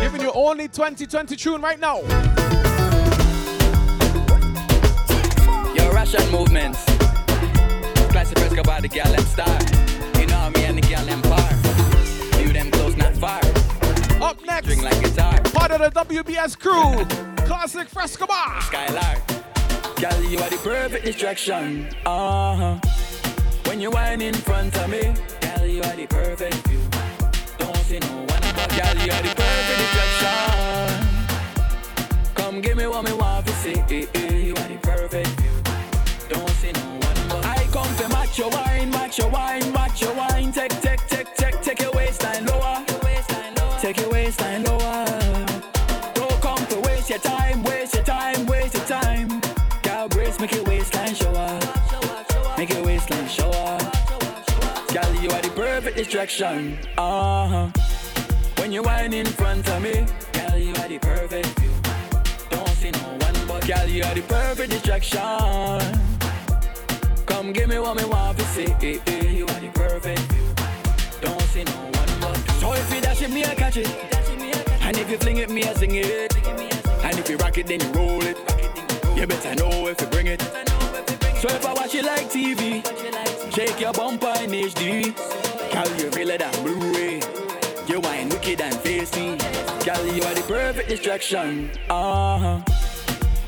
Giving 0.00 0.20
you 0.20 0.30
only 0.36 0.68
2020 0.68 1.34
tune 1.34 1.60
right 1.60 1.80
now. 1.80 1.96
Yo, 5.74 5.90
Russian 5.90 6.30
movements. 6.30 6.84
Classic 8.12 8.38
Fresco 8.38 8.62
by 8.62 8.80
the 8.80 8.88
gal 8.88 9.12
star. 9.24 9.58
You 10.20 10.28
know 10.28 10.48
me 10.50 10.64
and 10.64 10.78
the 10.78 10.82
gal 10.82 11.04
far. 11.22 12.38
View 12.38 12.52
them 12.52 12.70
close, 12.70 12.96
not 12.96 13.16
far. 13.16 13.40
Up 14.22 14.38
next, 14.44 14.44
String 14.44 14.52
like 14.52 14.62
guitar. 14.62 14.63
Part 15.68 15.80
of 15.80 15.94
the 15.94 16.04
WBS 16.04 16.58
crew, 16.58 17.06
Classic 17.46 17.88
Fresco 17.88 18.26
Bar. 18.26 18.60
Skylar. 18.60 19.16
Gal, 19.96 20.22
you 20.24 20.38
are 20.38 20.50
the 20.50 20.58
perfect 20.58 21.06
distraction. 21.06 21.88
Uh 22.04 22.56
huh. 22.56 22.78
When 23.66 23.80
you 23.80 23.90
whine 23.90 24.20
in 24.20 24.34
front 24.34 24.76
of 24.76 24.90
me, 24.90 25.14
gal, 25.40 25.66
you 25.66 25.82
are 25.82 25.96
the 25.96 26.06
perfect 26.06 26.56
view. 26.68 26.80
Don't 27.56 27.76
see 27.78 27.98
no 27.98 28.14
one 28.14 28.26
but 28.26 28.68
gal, 28.76 28.96
you 28.96 29.10
are 29.10 29.22
the 29.22 29.34
perfect 29.42 29.78
distraction. 29.84 31.06
Come 32.34 32.60
give 32.60 32.76
me 32.76 32.86
what 32.86 33.04
me 33.04 33.12
want 33.14 33.46
to 33.46 33.52
see. 33.54 33.70
You 33.70 34.54
are 34.54 34.68
the 34.68 34.78
perfect 34.82 35.28
view. 35.40 35.62
Don't 36.28 36.50
see 36.60 36.72
no 36.72 36.86
one 37.06 37.28
but 37.30 37.46
I 37.46 37.66
come 37.72 37.96
to 37.96 38.08
match 38.10 38.38
your 38.38 38.50
wine, 38.50 38.90
match 38.90 39.18
your 39.18 39.30
wine, 39.30 39.72
match 39.72 40.02
your 40.02 40.12
wine. 40.14 40.52
Take, 40.52 40.83
perfect 56.14 56.38
distraction. 56.38 56.78
Uh 56.96 57.48
huh. 57.48 57.70
When 58.58 58.70
you 58.70 58.82
whine 58.82 59.12
in 59.12 59.26
front 59.26 59.68
of 59.68 59.82
me, 59.82 60.06
girl, 60.32 60.56
you 60.56 60.72
are 60.74 60.88
the 60.88 60.98
perfect 60.98 61.48
view. 61.58 61.70
Don't 62.50 62.68
see 62.68 62.90
no 62.92 62.98
one 63.18 63.46
but 63.48 63.66
girl, 63.66 63.88
you 63.88 64.04
are 64.04 64.14
the 64.14 64.22
perfect 64.22 64.70
distraction. 64.70 65.20
Come 67.26 67.52
give 67.52 67.68
me 67.68 67.80
what 67.80 67.96
me 67.96 68.04
want 68.04 68.38
to 68.38 68.44
see. 68.44 68.62
You 68.62 69.44
are 69.46 69.60
the 69.60 69.70
perfect 69.74 70.20
view. 70.20 70.54
Don't 71.20 71.42
see 71.52 71.64
no 71.64 71.72
one 71.72 72.20
but. 72.20 72.36
So 72.60 72.72
if 72.74 72.94
you 72.94 73.00
dash 73.00 73.22
it, 73.22 73.30
me 73.30 73.44
I 73.44 73.54
catch 73.56 73.76
it. 73.76 73.88
And 74.82 74.96
if 74.96 75.10
you 75.10 75.18
fling 75.18 75.38
it, 75.38 75.50
me 75.50 75.64
I 75.64 75.74
sing 75.74 75.96
it. 75.96 76.36
And 77.02 77.18
if 77.18 77.28
you 77.28 77.36
rock 77.38 77.58
it, 77.58 77.66
then 77.66 77.80
you 77.80 77.92
roll 77.92 78.22
it. 78.22 78.38
You 79.16 79.26
better 79.26 79.54
know 79.56 79.88
if 79.88 80.00
you 80.00 80.06
bring 80.06 80.28
it. 80.28 80.40
So 81.40 81.48
if 81.48 81.66
I 81.66 81.72
watch 81.72 81.94
it 81.94 82.04
like 82.04 82.30
TV, 82.30 82.84
shake 83.52 83.80
your 83.80 83.92
bumper 83.92 84.32
in 84.42 84.50
HD. 84.50 85.43
Girl, 85.74 85.88
you 85.98 86.06
it 86.30 86.40
on 86.40 86.62
Blu-ray. 86.62 87.20
You 87.88 87.98
wine 87.98 88.28
wicked 88.28 88.60
and 88.60 88.80
tasty. 88.84 89.36
Girl, 89.84 90.06
you 90.06 90.22
are 90.22 90.32
the 90.34 90.44
perfect 90.46 90.88
distraction. 90.88 91.68
Uh 91.90 92.38
huh. 92.38 92.60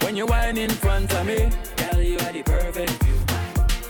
When 0.01 0.17
you 0.17 0.27
whine 0.27 0.59
in 0.59 0.71
front 0.71 1.15
of 1.15 1.25
me, 1.25 1.49
girl, 1.77 2.03
you 2.03 2.19
are 2.19 2.33
the 2.33 2.43
perfect 2.43 2.91
view. 3.05 3.15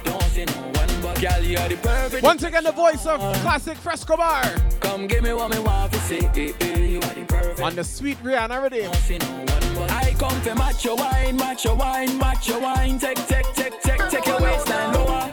Don't 0.05 0.23
see 0.25 0.45
no 0.45 0.53
one 0.53 1.01
but 1.01 1.19
girl, 1.19 1.43
you 1.43 1.57
are 1.57 1.67
the 1.71 1.77
perfect. 1.77 2.23
Once 2.23 2.43
again, 2.43 2.65
the 2.65 2.73
voice 2.73 3.07
of 3.07 3.21
Classic 3.41 3.79
Fresco 3.79 4.19
Bar 4.19 4.45
Come 4.81 5.07
give 5.07 5.23
me 5.25 5.33
what 5.33 5.51
me 5.53 5.59
want 5.61 5.95
to 5.95 5.99
see. 6.01 6.19
Eh, 6.19 6.53
eh, 6.61 6.77
You 6.79 6.99
are 6.99 7.15
the 7.15 7.25
perfect. 7.27 7.61
on 7.63 7.75
the 7.75 7.85
sweet 7.85 8.23
Rihanna 8.23 8.63
rhythm. 8.63 8.83
Don't 8.83 8.97
see 8.97 9.17
no 9.17 9.27
one 9.29 9.75
but 9.77 9.91
I 9.93 10.15
come 10.19 10.39
to 10.43 10.55
match 10.55 10.85
your 10.85 10.97
wine, 10.97 11.37
match 11.37 11.65
your 11.65 11.75
wine, 11.75 12.19
match 12.19 12.49
your 12.49 12.61
wine. 12.61 12.99
Take, 12.99 13.17
take, 13.29 13.51
take, 13.55 13.81
take, 13.81 14.09
take 14.11 14.27
your 14.27 14.41
waistline 14.43 14.93
lower. 14.93 15.31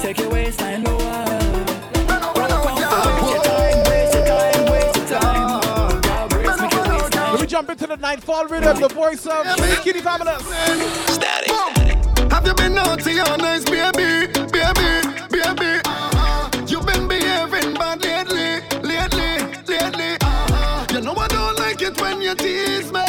Take 0.00 0.18
your 0.18 0.30
waistline 0.30 0.82
lower. 0.82 1.29
Jump 7.70 7.82
into 7.82 7.94
the 7.94 8.02
nightfall 8.02 8.46
rhythm, 8.46 8.80
the 8.80 8.88
voice 8.88 9.24
of 9.26 9.46
Kitty 9.84 10.00
Fabulous. 10.00 10.42
Static, 11.14 11.52
Have 12.32 12.44
you 12.44 12.54
been 12.54 12.74
naughty 12.74 13.20
or 13.20 13.36
nice, 13.38 13.64
baby? 13.64 14.26
Baby, 14.50 15.06
baby. 15.30 15.78
Uh-huh. 15.84 16.50
You've 16.66 16.84
been 16.84 17.06
behaving 17.06 17.74
bad 17.74 18.02
lately, 18.02 18.66
lately, 18.82 19.38
lately. 19.68 20.16
Uh-huh. 20.20 20.86
You 20.92 21.00
know 21.00 21.14
I 21.14 21.28
don't 21.28 21.58
like 21.60 21.80
it 21.80 22.00
when 22.00 22.20
you 22.20 22.34
tease 22.34 22.90
me. 22.90 23.04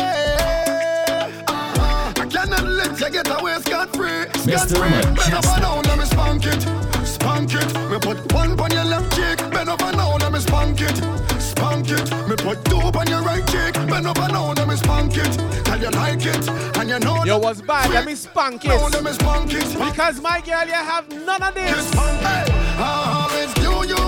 Uh-huh. 1.47 2.13
I 2.17 2.25
cannot 2.29 2.63
let 2.63 2.99
you 2.99 3.09
get 3.09 3.41
away 3.41 3.57
scot 3.61 3.95
free. 3.95 4.27
Mr. 4.45 4.79
Bend 4.79 5.17
Mejustik. 5.17 5.37
over 5.39 5.59
now, 5.59 5.81
let 5.81 5.97
me 5.97 6.05
spank 6.05 6.45
it, 6.45 6.61
spank 7.07 7.55
it. 7.55 7.73
Me 7.89 7.97
put 7.97 8.31
one 8.31 8.59
on 8.59 8.69
your 8.69 8.85
left 8.85 9.15
cheek. 9.15 9.39
Bend 9.49 9.69
over 9.69 9.91
now, 9.93 10.17
let 10.17 10.31
me 10.31 10.39
spank 10.39 10.81
it, 10.81 10.97
spank 11.41 11.89
it. 11.89 12.11
Me 12.29 12.35
put 12.35 12.63
two 12.65 12.77
on 12.77 13.07
your 13.07 13.23
right 13.23 13.50
cheek. 14.03 14.13
Bend 14.13 14.17
over 14.17 14.31
now, 14.31 14.53
let 14.53 14.67
me 14.67 14.75
spank 14.75 15.17
it. 15.17 15.65
Tell 15.65 15.79
you 15.79 15.89
like 15.91 16.25
it, 16.25 16.49
and 16.77 16.89
you 16.89 16.99
know. 16.99 17.23
Yo, 17.25 17.37
what's 17.37 17.61
bad? 17.61 17.89
Let 17.91 18.05
me 18.05 18.15
spank 18.15 18.63
Now 18.63 18.87
let 18.87 18.95
it. 18.95 19.03
me 19.03 19.11
spank 19.11 19.53
it. 19.53 19.73
Because 19.77 20.21
my 20.21 20.41
girl, 20.41 20.65
you 20.65 20.73
have 20.73 21.07
none 21.25 21.43
of 21.43 21.53
this. 21.53 21.93
Hey, 21.93 22.45
I 22.77 23.27
always 23.29 23.55
knew 23.57 23.95
you 23.95 24.00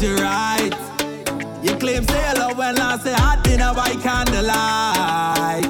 dirty 0.00 0.22
right. 0.22 0.70
You 1.62 1.74
claim 1.76 2.04
say 2.04 2.32
you 2.36 2.54
when 2.56 2.78
I 2.78 2.98
say 2.98 3.14
hot 3.14 3.42
dinner 3.44 3.72
by 3.74 3.90
candlelight. 4.02 5.64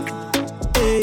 Hey, 0.76 1.02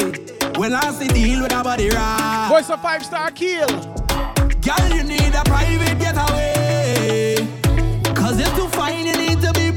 when 0.58 0.74
I 0.74 0.90
say 0.92 1.08
deal 1.08 1.42
with 1.42 1.52
a 1.52 1.62
body 1.62 1.88
right. 1.90 2.48
Voice 2.50 2.70
of 2.70 2.80
Five 2.82 3.04
Star 3.04 3.28
Akil. 3.28 3.66
Girl, 3.66 4.88
you 4.94 5.02
need 5.04 5.34
a 5.34 5.42
private 5.44 5.98
getaway. 5.98 7.36
Cause 8.14 8.38
you're 8.38 8.56
too 8.56 8.68
fine, 8.68 9.06
you 9.06 9.16
need 9.16 9.40
to 9.40 9.52
be 9.52 9.73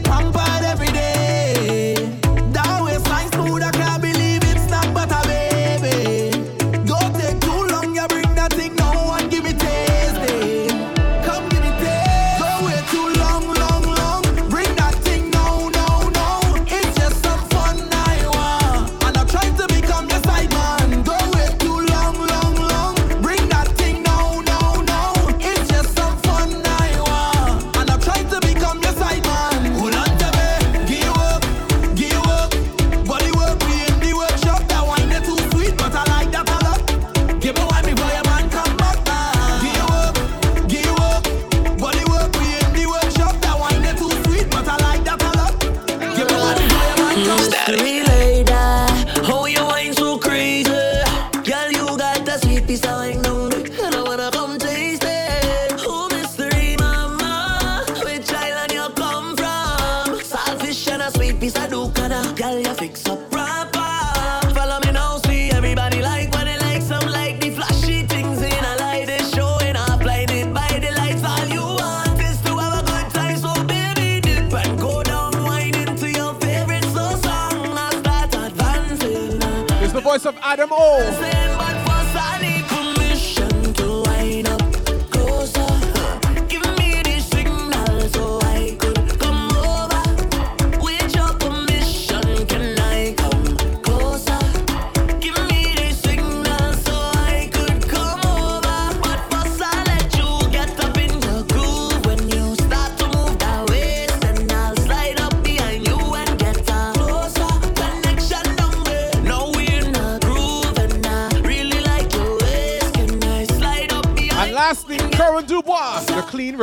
voice 80.18 80.26
of 80.26 80.38
Adam 80.42 80.70
O. 80.72 81.37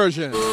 version. 0.05 0.44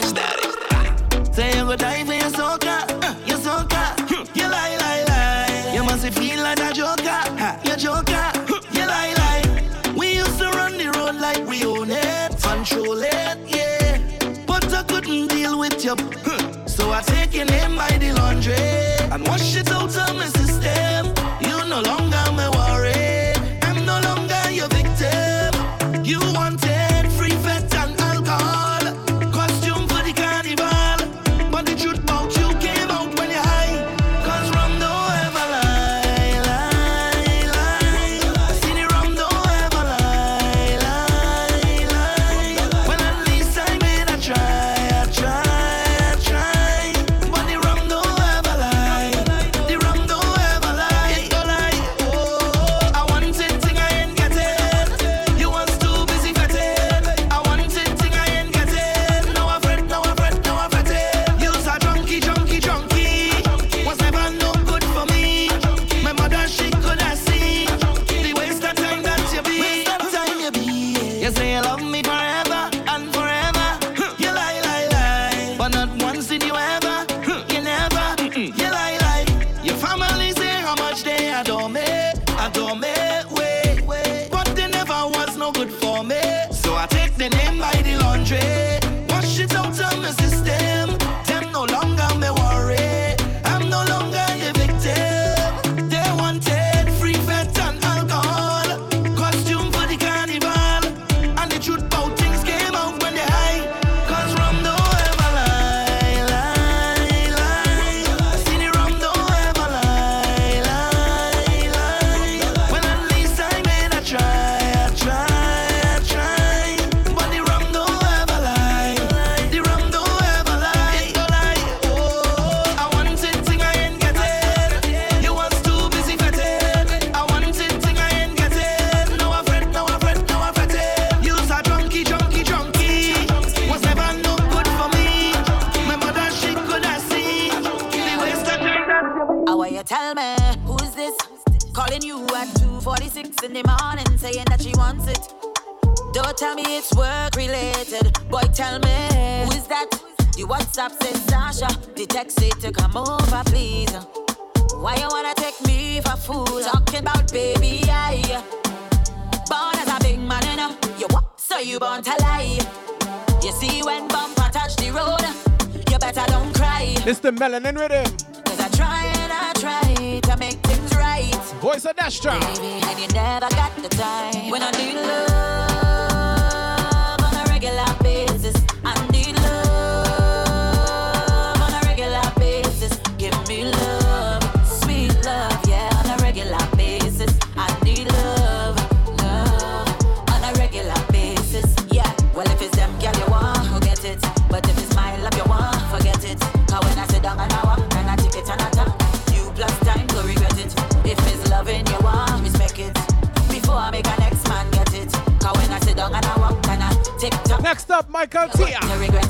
Next 207.72 207.90
up, 207.90 208.12
Mical 208.12 208.52
Teja. 208.52 208.82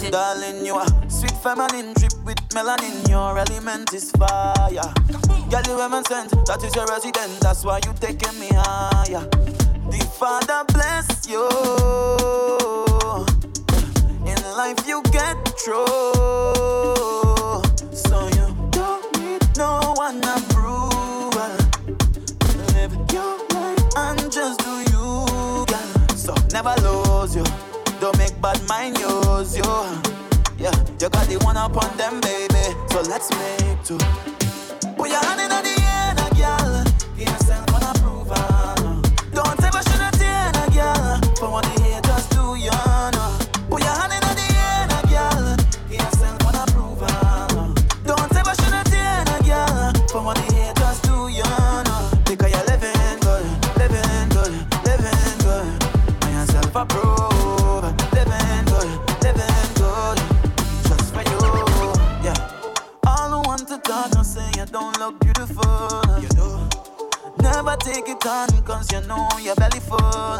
Darling, 0.09 0.65
you 0.65 0.73
are 0.73 0.87
sweet 1.07 1.29
feminine 1.43 1.93
drip 1.93 2.11
with 2.25 2.39
melanin. 2.49 3.07
Your 3.07 3.37
element 3.37 3.93
is 3.93 4.09
fire. 4.13 4.81
Girl, 5.51 5.61
you 5.67 5.77
heaven 5.77 6.03
sent. 6.05 6.31
That 6.47 6.63
is 6.65 6.73
your 6.73 6.87
residence. 6.87 7.37
That's 7.37 7.63
why 7.63 7.81
you 7.85 7.93
taking 7.99 8.39
me 8.39 8.49
higher. 8.51 9.29
The 9.91 10.03
Father 10.17 10.65
bless 10.73 11.27
you. 11.29 11.45
In 14.25 14.41
life 14.57 14.87
you 14.87 15.03
get 15.11 15.37
through. 15.59 15.85
So 17.93 18.25
you 18.25 18.55
don't 18.71 19.05
need 19.21 19.43
no 19.55 19.93
one 19.97 20.17
approval. 20.17 21.57
Live 22.73 22.93
your 23.13 23.37
life 23.53 23.97
and 23.97 24.31
just 24.31 24.61
do 24.61 24.79
you, 24.89 25.63
girl. 25.67 26.17
So 26.17 26.33
never 26.51 26.73
lose 26.81 27.35
you. 27.35 27.50
Don't 28.41 28.53
make 28.53 28.67
bad 28.67 28.69
mind 28.69 28.97
use 28.97 29.57
you. 29.57 29.63
Yeah, 30.57 30.71
you 30.99 31.09
got 31.09 31.27
the 31.27 31.39
one 31.43 31.57
up 31.57 31.75
on 31.77 31.97
them, 31.97 32.21
baby. 32.21 32.75
So 32.89 33.01
let's 33.01 33.29
make 33.31 33.83
two. 33.83 33.97
Put 34.95 35.09
your 35.09 35.19
hand 35.19 35.41
in 35.41 35.49
the 35.49 35.81
air, 35.81 36.15
girl. 36.35 36.70
Cause 68.65 68.91
you 68.91 69.01
know 69.07 69.27
your 69.41 69.55
belly 69.55 69.79
full. 69.79 70.37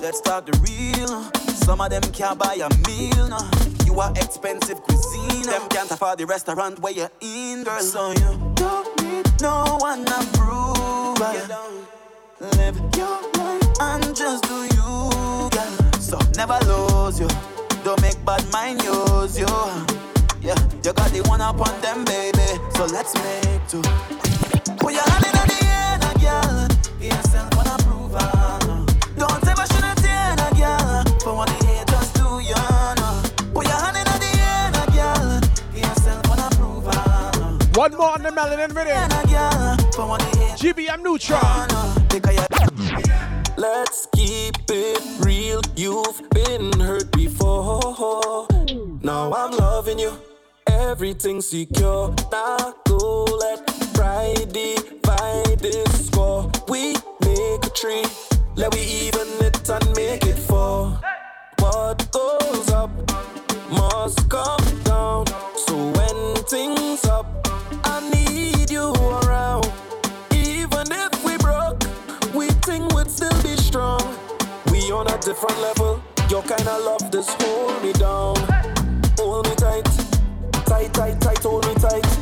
Let's 0.00 0.20
talk 0.20 0.46
the 0.46 0.52
real. 0.62 1.22
Some 1.54 1.80
of 1.80 1.90
them 1.90 2.02
can't 2.12 2.38
buy 2.38 2.54
a 2.54 2.68
meal. 2.86 3.28
No. 3.28 3.38
You 3.86 3.98
are 4.00 4.12
expensive 4.12 4.80
cuisine. 4.82 5.42
Them 5.42 5.68
can't 5.70 5.90
afford 5.90 6.18
the 6.18 6.26
restaurant 6.26 6.80
where 6.80 6.92
you're 6.92 7.10
in, 7.20 7.64
girl. 7.64 7.80
So 7.80 8.10
you 8.10 8.52
don't 8.54 9.02
need 9.02 9.26
no 9.40 9.76
one 9.80 10.02
approval. 10.06 11.16
Live 12.56 12.76
your 12.96 13.20
life 13.34 13.80
and 13.80 14.14
just 14.14 14.44
do 14.44 14.62
you, 14.76 15.48
girl. 15.50 15.92
So 16.00 16.18
never 16.36 16.58
lose 16.66 17.20
you. 17.20 17.28
Don't 17.84 18.00
make 18.02 18.22
bad 18.24 18.44
mind 18.52 18.82
use 18.82 19.38
you. 19.38 19.46
Yeah, 20.40 20.54
you 20.84 20.92
got 20.92 21.10
the 21.10 21.24
one 21.26 21.40
up 21.40 21.60
on 21.60 21.80
them, 21.80 22.04
baby. 22.04 22.38
So 22.74 22.84
let's 22.86 23.14
make 23.14 23.66
two. 23.68 23.82
Put 24.76 24.92
your 24.92 25.02
hand 25.02 25.26
in 25.26 25.32
the 25.32 25.58
air, 25.64 25.98
now, 25.98 26.12
girl. 26.98 27.08
Give 27.08 27.12
yourself 27.12 27.54
one 27.56 27.66
approval. 27.66 28.86
Don't 29.16 29.48
ever 29.48 29.66
shed 29.66 29.84
a 29.84 29.94
tear, 30.00 30.36
now, 30.36 30.50
girl. 30.50 31.04
For 31.20 31.34
what 31.34 31.48
the 31.48 31.66
haters 31.66 32.12
do, 32.12 32.40
you 32.40 32.54
know. 32.98 33.22
Put 33.54 33.66
your 33.66 33.76
hand 33.76 33.96
in 33.96 34.04
the 34.04 34.30
air, 34.38 34.70
now, 34.72 34.86
girl. 34.86 35.40
Give 35.74 35.84
yourself 35.84 36.28
one 36.28 36.38
approval. 36.38 37.58
One 37.74 37.92
more 37.96 38.12
on 38.12 38.22
the 38.22 38.30
Melanin 38.30 38.74
Rhythm. 38.74 39.08
Now, 39.08 39.24
girl. 39.24 39.76
For 39.92 40.06
what 40.06 40.20
the 40.20 40.38
haters 40.38 40.60
GBM 40.60 41.02
Nutron. 41.02 41.68
Let's 43.56 44.06
keep 44.14 44.54
it 44.70 45.02
real. 45.20 45.60
You've 45.76 46.22
been 46.30 46.72
hurt 46.80 47.10
before. 47.12 48.46
Now 49.02 49.32
I'm 49.32 49.50
loving 49.52 49.98
you. 49.98 50.12
Everything's 50.68 51.48
secure. 51.48 52.14
Now 52.30 52.74
go 52.86 53.24
let 53.24 53.77
divide 53.98 55.58
this 55.58 56.06
score. 56.06 56.50
We 56.68 56.94
make 57.20 57.66
a 57.66 57.70
tree. 57.74 58.04
Let 58.54 58.72
we 58.74 58.80
even 58.80 59.26
it 59.40 59.68
and 59.68 59.96
make 59.96 60.24
it 60.24 60.38
four. 60.38 61.00
What 61.58 62.10
goes 62.12 62.70
up 62.70 62.90
must 63.70 64.28
come 64.28 64.64
down. 64.84 65.26
So 65.66 65.74
when 65.96 66.36
things 66.44 67.04
up, 67.06 67.26
I 67.84 68.08
need 68.10 68.70
you 68.70 68.92
around. 68.92 69.70
Even 70.32 70.86
if 70.92 71.24
we 71.24 71.36
broke, 71.38 71.82
we 72.34 72.46
think 72.66 72.94
we'd 72.94 73.10
still 73.10 73.42
be 73.42 73.56
strong. 73.56 74.00
We 74.70 74.92
on 74.92 75.08
a 75.08 75.18
different 75.18 75.58
level. 75.60 76.00
Your 76.30 76.42
kind 76.42 76.68
of 76.68 76.84
love 76.84 77.10
just 77.10 77.30
hold 77.42 77.82
me 77.82 77.92
down. 77.94 78.36
Hold 79.18 79.48
me 79.48 79.54
tight, 79.56 79.84
tight, 80.66 80.94
tight, 80.94 81.20
tight. 81.20 81.38
Hold 81.38 81.66
me 81.66 81.74
tight. 81.74 82.17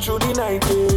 Through 0.00 0.18
the 0.18 0.32
night. 0.32 0.64
Yeah. 0.70 0.89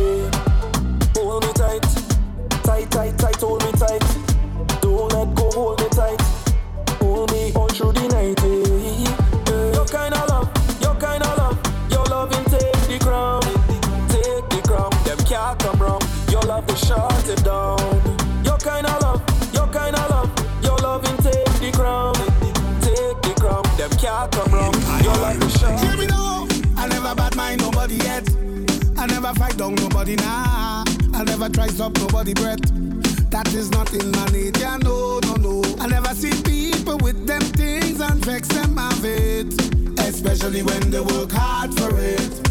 Down 29.64 29.76
nobody 29.76 30.16
nah. 30.18 30.84
I 31.14 31.24
never 31.24 31.48
try 31.50 31.68
stop 31.68 31.96
nobody 31.98 32.34
breath. 32.34 32.60
That 33.30 33.48
is 33.54 33.72
not 33.72 33.94
in 33.94 34.12
my 34.12 34.26
nature, 34.28 34.78
no, 34.80 35.20
no, 35.20 35.36
no. 35.36 35.64
I 35.80 35.88
never 35.88 36.14
see 36.14 36.34
people 36.44 36.98
with 36.98 37.26
them 37.26 37.42
things 37.42 38.02
and 38.02 38.24
vex 38.26 38.48
them 38.50 38.78
of 38.78 39.06
it. 39.06 39.54
Especially 40.00 40.64
when 40.64 40.92
they 40.92 41.00
work 41.00 41.32
hard 41.32 41.74
for 41.76 41.98
it 41.98 42.43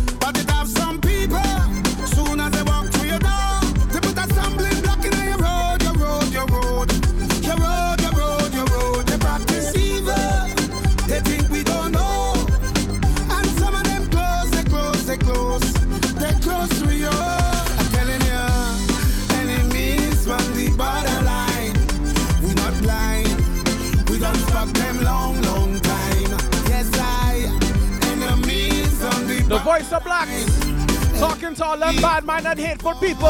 The 30.04 30.08
voice 30.08 30.48
of 30.48 30.54
Blaxx. 30.54 31.18
Talking 31.18 31.54
to 31.54 31.64
all 31.64 31.76
them 31.76 31.96
bad 31.96 32.24
minded 32.24 32.58
hateful 32.58 32.94
people. 32.94 33.28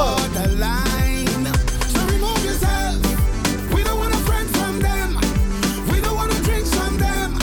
line. 0.58 1.26
So 1.88 2.06
remove 2.06 2.44
yourself. 2.44 3.74
We 3.74 3.82
don't 3.82 3.98
want 3.98 4.14
a 4.14 4.18
friend 4.18 4.48
from 4.50 4.80
them. 4.80 5.14
We 5.90 6.00
don't 6.00 6.14
want 6.14 6.32
to 6.32 6.42
drink 6.42 6.66
from 6.66 6.98
them. 6.98 7.34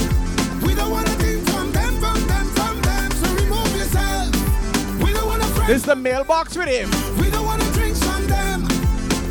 We 0.61 0.73
don't 0.75 0.91
want 0.91 1.07
to 1.07 1.13
think 1.13 1.47
from 1.49 1.71
them, 1.71 1.99
from 1.99 2.27
them, 2.27 2.45
from 2.55 2.81
them. 2.81 3.11
So 3.11 3.33
remove 3.35 3.75
yourself. 3.77 5.03
We 5.03 5.13
don't 5.13 5.27
want 5.27 5.43
a 5.43 5.47
friend. 5.47 5.69
This 5.69 5.81
is 5.81 5.85
the 5.85 5.95
mailbox 5.95 6.55
with 6.57 6.67
him. 6.67 6.89
We 7.17 7.29
don't 7.29 7.45
want 7.45 7.61
to 7.61 7.71
drink 7.73 7.97
from 7.97 8.27
them. 8.27 8.63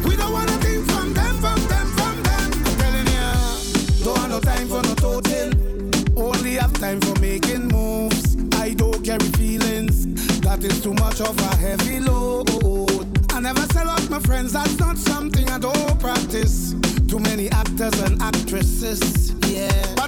We 0.05 0.17
don't 0.17 0.33
want 0.33 0.49
to 0.49 0.57
think 0.59 0.87
from 0.91 1.15
them, 1.15 1.37
from 1.39 1.61
them, 1.69 1.87
from 1.97 2.23
them. 2.23 2.53
I'm 2.67 2.77
telling 2.79 3.07
you, 3.07 4.05
don't 4.05 4.19
have 4.19 4.31
no 4.31 4.41
time 4.41 4.69
for 4.69 4.83
no 4.83 4.99
is 10.69 10.81
too 10.83 10.95
much 10.95 11.21
of 11.21 11.39
a 11.39 11.57
heavy 11.57 12.01
load. 12.01 12.49
I 13.33 13.41
never 13.41 13.63
sell 13.73 13.89
out 13.89 14.09
my 14.11 14.21
friends, 14.21 14.53
that's 14.53 14.79
not 14.79 14.97
something 14.97 15.49
I 15.49 15.59
don't 15.59 16.01
practice. 16.01 16.75
Too 17.07 17.19
many 17.19 17.49
actors 17.51 17.99
and 18.01 18.21
actresses, 18.21 19.33
yeah. 19.47 19.95
But 19.97 20.08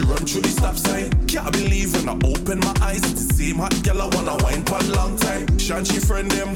She 0.00 0.06
run 0.06 0.24
through 0.24 0.40
the 0.40 0.48
stop 0.48 0.76
sign. 0.76 1.10
Can't 1.26 1.52
believe 1.52 1.92
when 1.92 2.08
I 2.08 2.16
open 2.24 2.58
my 2.60 2.74
eyes. 2.80 3.04
It's 3.04 3.26
the 3.26 3.34
same 3.34 3.56
hot 3.56 3.74
gal 3.82 4.00
I 4.00 4.06
wanna 4.16 4.42
wine 4.42 4.64
for 4.64 4.78
a 4.78 4.84
long 4.96 5.14
time. 5.18 5.58
Shanty 5.58 6.00
friend 6.00 6.30
them. 6.30 6.54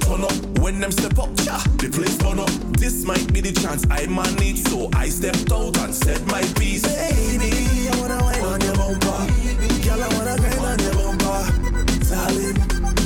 Turn 0.00 0.24
up 0.24 0.34
when 0.58 0.80
them 0.80 0.90
step 0.90 1.16
up, 1.20 1.30
yeah, 1.46 1.62
the 1.78 1.88
place 1.88 2.18
turn 2.18 2.40
up. 2.40 2.50
This 2.82 3.04
might 3.04 3.32
be 3.32 3.40
the 3.40 3.52
chance 3.52 3.86
I 3.92 4.06
might 4.06 4.34
need, 4.40 4.58
so 4.58 4.90
I 4.94 5.08
stepped 5.08 5.52
out 5.52 5.78
and 5.78 5.94
said 5.94 6.26
my 6.26 6.42
piece. 6.58 6.82
Baby, 6.82 7.52
I 7.90 8.00
wanna 8.00 8.18
wine 8.24 8.42
on 8.42 8.60
your 8.60 8.74
bumper, 8.74 9.22
girl, 9.86 10.02
I 10.02 10.08
wanna 10.16 10.36
grind 10.42 10.66
on 10.66 10.78
your 10.82 10.94
bumper, 10.98 11.40
darling, 12.10 12.58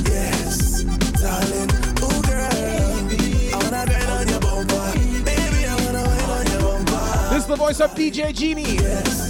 yes, 0.09 0.81
darling. 1.21 1.85
This 7.29 7.43
is 7.43 7.47
the 7.47 7.55
voice 7.57 7.81
of 7.81 7.91
DJ 7.93 8.33
Genie. 8.33 8.75
Yes. 8.75 9.24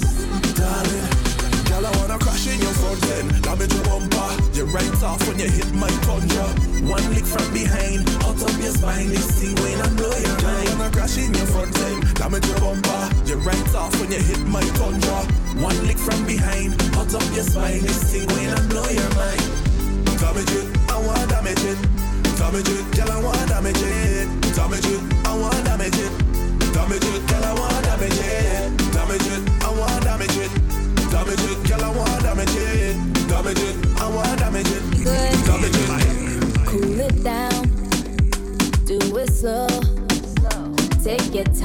them 3.07 3.27
damage 3.41 3.73
your 3.73 3.83
bumper. 3.85 4.29
You 4.53 4.65
right 4.65 5.03
off 5.03 5.21
when 5.27 5.39
you 5.39 5.49
hit 5.49 5.71
my 5.73 5.89
tundra. 6.05 6.47
One 6.85 7.05
lick 7.13 7.25
from 7.25 7.47
behind, 7.53 8.07
out 8.23 8.41
of 8.41 8.55
your 8.61 8.73
spine. 8.73 9.09
You 9.09 9.23
see 9.35 9.53
when 9.61 9.81
I 9.81 9.89
blow 9.95 10.15
your 10.15 10.37
mind. 10.41 10.67
Gonna 10.69 10.89
crash 10.91 11.17
in 11.17 11.33
your 11.33 11.47
front 11.47 11.73
time, 11.75 12.01
damage 12.15 12.47
your 12.47 12.59
bumper. 12.59 13.01
You 13.25 13.35
right 13.41 13.75
off 13.75 13.93
when 13.99 14.11
you 14.11 14.21
hit 14.21 14.41
my 14.47 14.63
tundra. 14.79 15.19
One 15.61 15.79
lick 15.87 15.97
from 15.97 16.25
behind, 16.25 16.73
out 16.95 17.13
of 17.13 17.25
your 17.35 17.43
spine. 17.43 17.81
You 17.81 17.95
see 18.09 18.25
when 18.25 18.49
I 18.53 18.61
blow 18.67 18.87
your 18.89 19.11
mind. 19.15 19.43
Damage 20.19 20.51
it, 20.51 20.67
I 20.89 20.97
wanna 21.05 21.27
damage 21.27 21.63
it. 21.63 21.79
Damage 22.37 22.69
it, 22.69 22.85
girl, 22.95 23.11
I 23.11 23.23
wanna 23.23 23.45
damage 23.47 23.81
it. 23.81 24.27
Damage 24.55 24.85
it, 24.85 25.01
I 25.25 25.37
wanna 25.37 25.63
damage 25.63 25.97
it. 25.97 26.24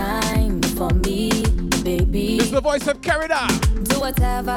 time 0.01 0.63
for 0.79 0.89
me, 1.07 1.29
baby. 1.85 2.39
Is 2.39 2.51
the 2.51 2.61
voice 2.63 2.87
of 2.87 3.03
Carida. 3.03 3.43
Do 3.91 4.01
whatever, 4.01 4.57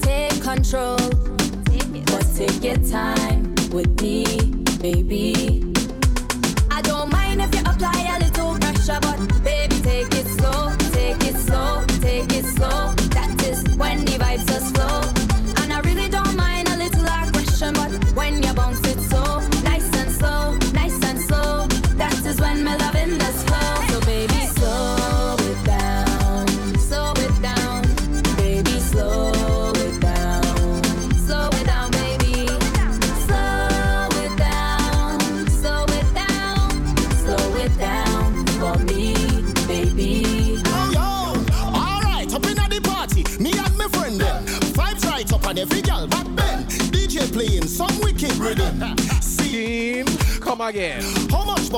take 0.00 0.40
control, 0.42 0.96
take 1.66 2.06
but 2.06 2.24
take 2.36 2.62
your 2.62 2.76
time 2.88 3.52
with 3.72 4.00
me, 4.00 4.24
baby. 4.80 5.71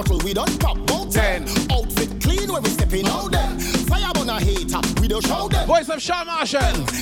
bottle, 0.04 0.24
we 0.24 0.34
don't 0.34 0.60
pop 0.60 0.78
out 0.90 1.10
ten. 1.10 1.42
Outfit 1.70 2.20
clean 2.20 2.52
when 2.52 2.62
we 2.62 2.68
stepping 2.70 3.06
out 3.06 3.30
them. 3.30 3.58
Fire 3.58 4.10
on 4.16 4.28
a 4.28 4.40
hater, 4.40 4.80
we 5.00 5.08
don't 5.08 5.24
show 5.26 5.48
them. 5.48 5.66
Voice 5.66 5.88
of 5.88 6.00
Sean 6.02 6.26
Marshall. 6.26 6.93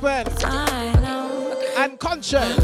happen. 0.00 1.96
Conscious. 1.98 2.59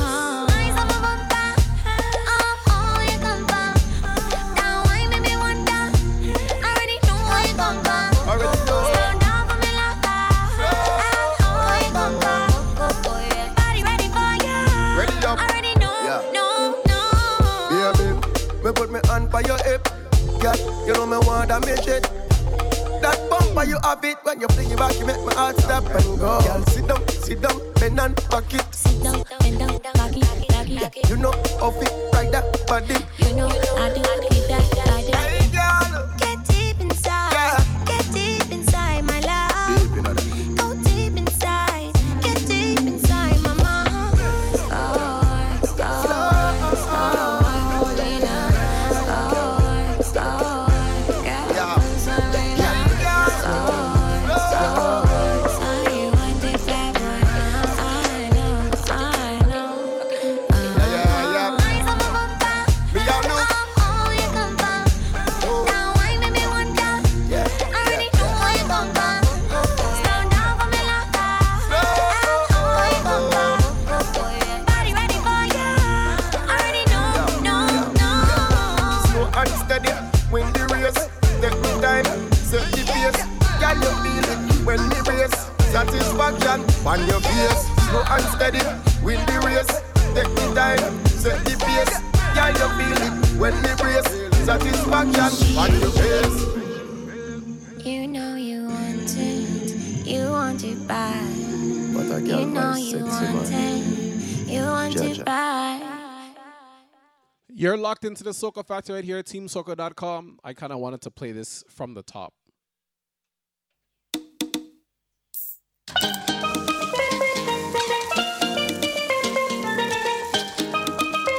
into 108.06 108.24
the 108.24 108.30
Soca 108.30 108.64
Factor 108.66 108.94
right 108.94 109.04
here 109.04 109.18
at 109.18 109.26
TeamSoca.com. 109.26 110.38
I 110.44 110.54
kind 110.54 110.72
of 110.72 110.78
wanted 110.78 111.02
to 111.02 111.10
play 111.10 111.32
this 111.32 111.64
from 111.68 111.94
the 111.94 112.02
top. 112.02 112.32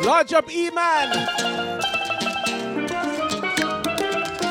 Lodge 0.03 0.33
up 0.33 0.49
E-Man. 0.51 1.09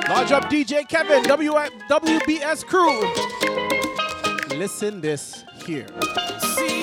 Lodge 0.09 0.33
up 0.33 0.45
DJ 0.51 0.87
Kevin, 0.89 1.23
W- 1.25 1.51
WBS 1.89 2.65
crew. 2.67 3.01
Listen 4.59 5.01
this 5.01 5.45
here. 5.65 5.87
See, 6.41 6.83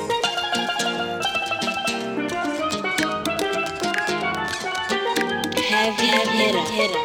heavy 5.81 6.07
hitter. 6.75 7.01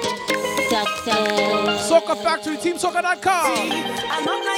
Sucker. 0.68 1.78
Soca 1.88 2.14
Factory, 2.16 2.56
TeamSoca.com. 2.56 4.55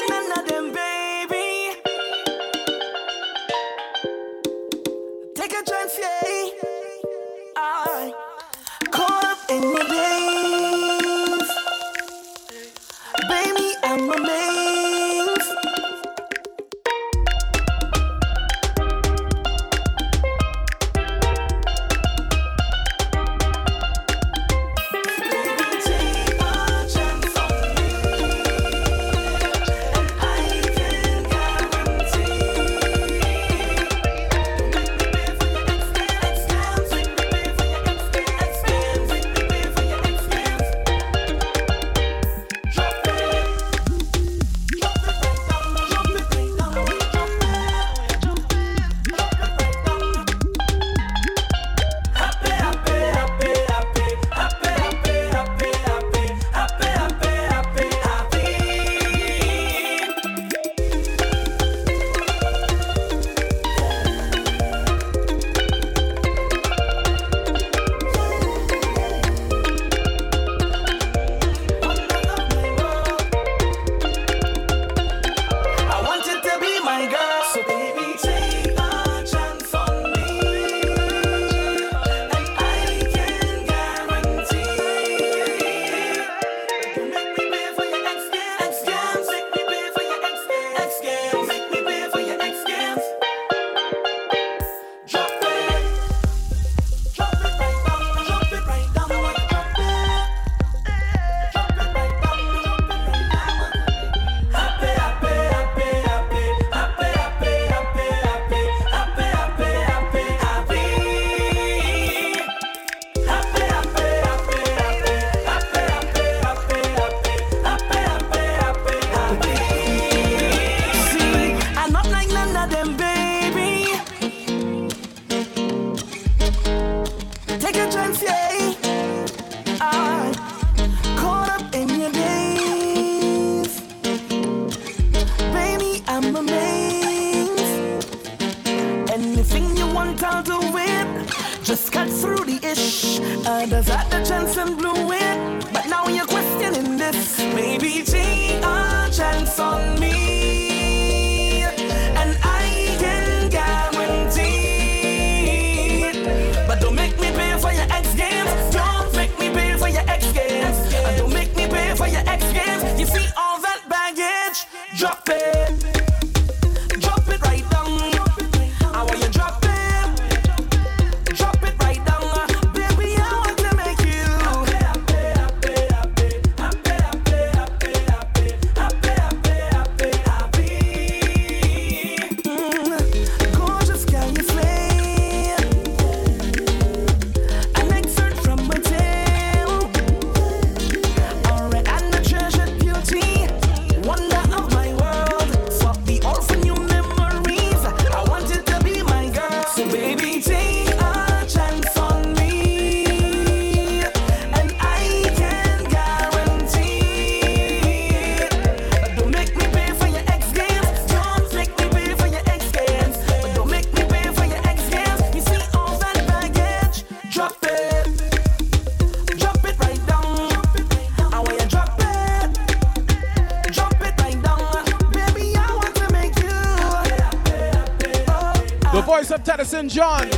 John. 229.88 230.37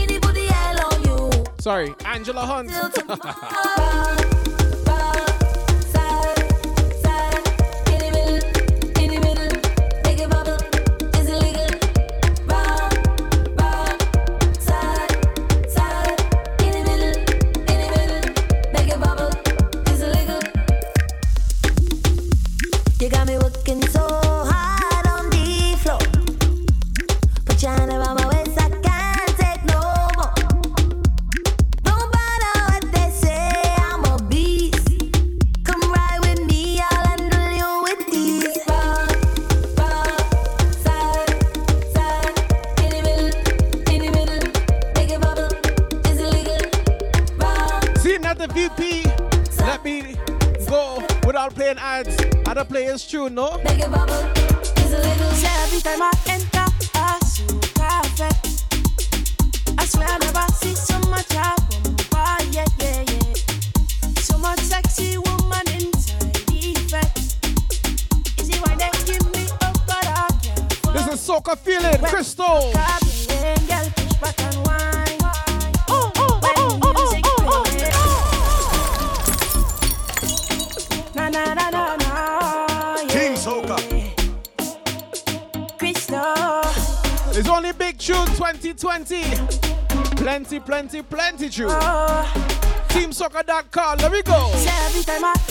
Sorry, 1.61 1.93
Angela 2.05 2.41
Hunt. 2.41 4.30
plenty, 90.71 91.01
plenty 91.01 91.49
true. 91.49 91.67
Uh, 91.69 92.23
TeamSoca.com, 92.87 93.97
let 93.97 94.09
me 94.09 94.21
go. 94.21 95.50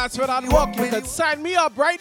That's 0.00 0.16
what 0.16 0.30
I'm 0.30 0.48
with. 0.78 1.06
Sign 1.06 1.42
me 1.42 1.54
up 1.56 1.76
right 1.76 1.99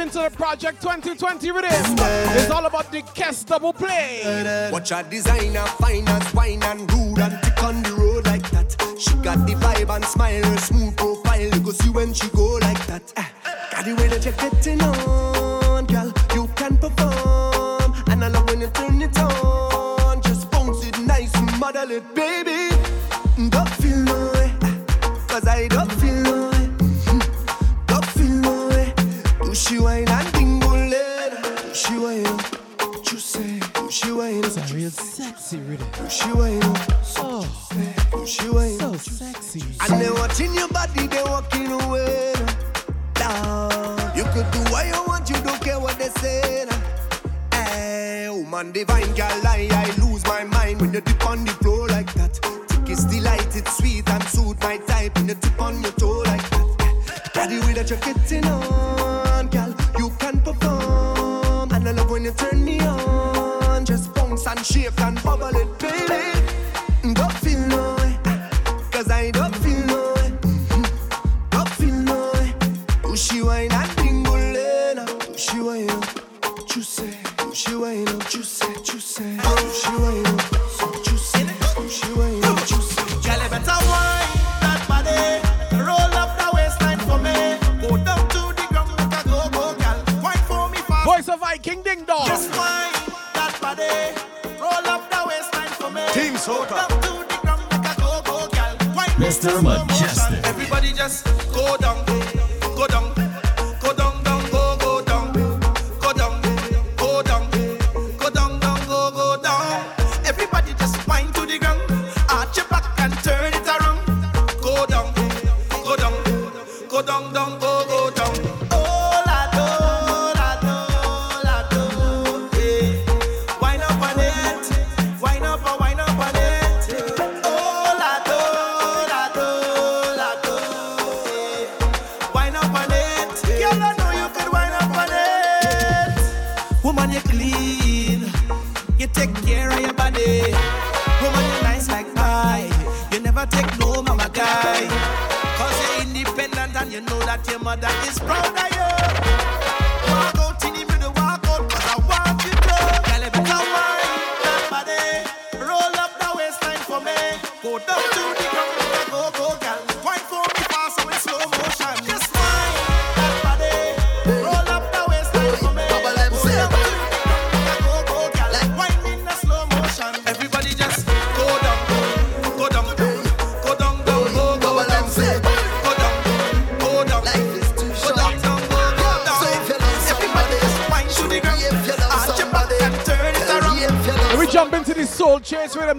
into 0.00 0.18
the 0.18 0.30
Project 0.30 0.80
2020 0.82 1.52
with. 1.52 1.64
It's 1.66 2.50
all 2.50 2.64
about 2.64 2.90
the 2.90 3.02
cast, 3.14 3.46
double 3.46 3.72
play. 3.72 4.70
Watch 4.72 4.92
a 4.92 5.02
designer, 5.08 5.64
finance, 5.78 6.32
wine 6.34 6.62
and 6.64 6.90
rude 6.92 7.18
and 7.18 7.42
tick 7.42 7.62
on 7.62 7.82
the 7.82 7.92
road 7.92 8.26
like 8.26 8.48
that. 8.50 8.76
She 8.98 9.14
got 9.16 9.46
the 9.46 9.54
vibe 9.54 9.94
and 9.94 10.04
smile, 10.04 10.44
her 10.44 10.58
smooth 10.58 10.96
profile. 10.96 11.40
You 11.40 11.60
go 11.60 11.72
see 11.72 11.90
when 11.90 12.14
she 12.14 12.28
go 12.30 12.54
like 12.60 12.86
that. 12.86 13.12
Ah, 13.16 13.30
got 13.72 13.84
the 13.84 13.94
way 13.94 14.08
that 14.08 14.24
you're 14.24 14.34
getting 14.34 14.82
on. 14.82 15.39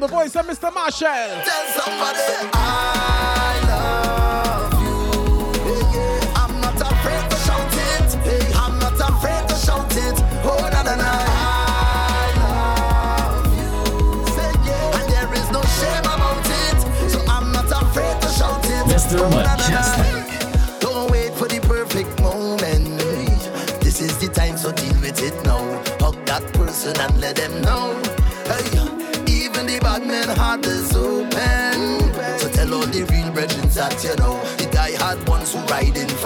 the 0.01 0.07
voice 0.07 0.35
of 0.35 0.47
Mr. 0.47 0.73
Marshall. 0.73 1.43
Tell 1.45 1.65
somebody. 1.79 2.60
didn't 35.93 36.20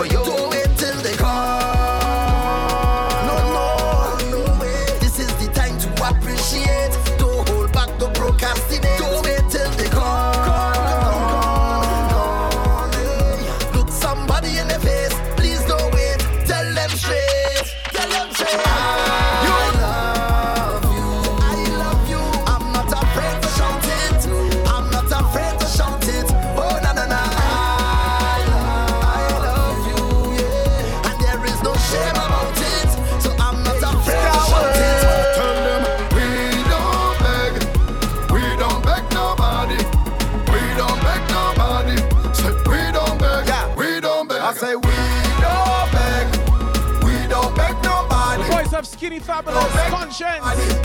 Babylon's 49.42 49.90
conscience. 49.90 50.85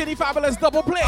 Skinny 0.00 0.14
Fabulous 0.14 0.56
double 0.56 0.82
play. 0.82 1.02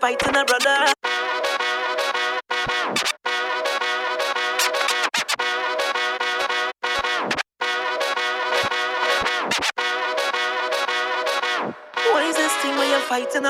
fighting 0.00 0.34
a 0.34 0.44
brother. 0.44 0.89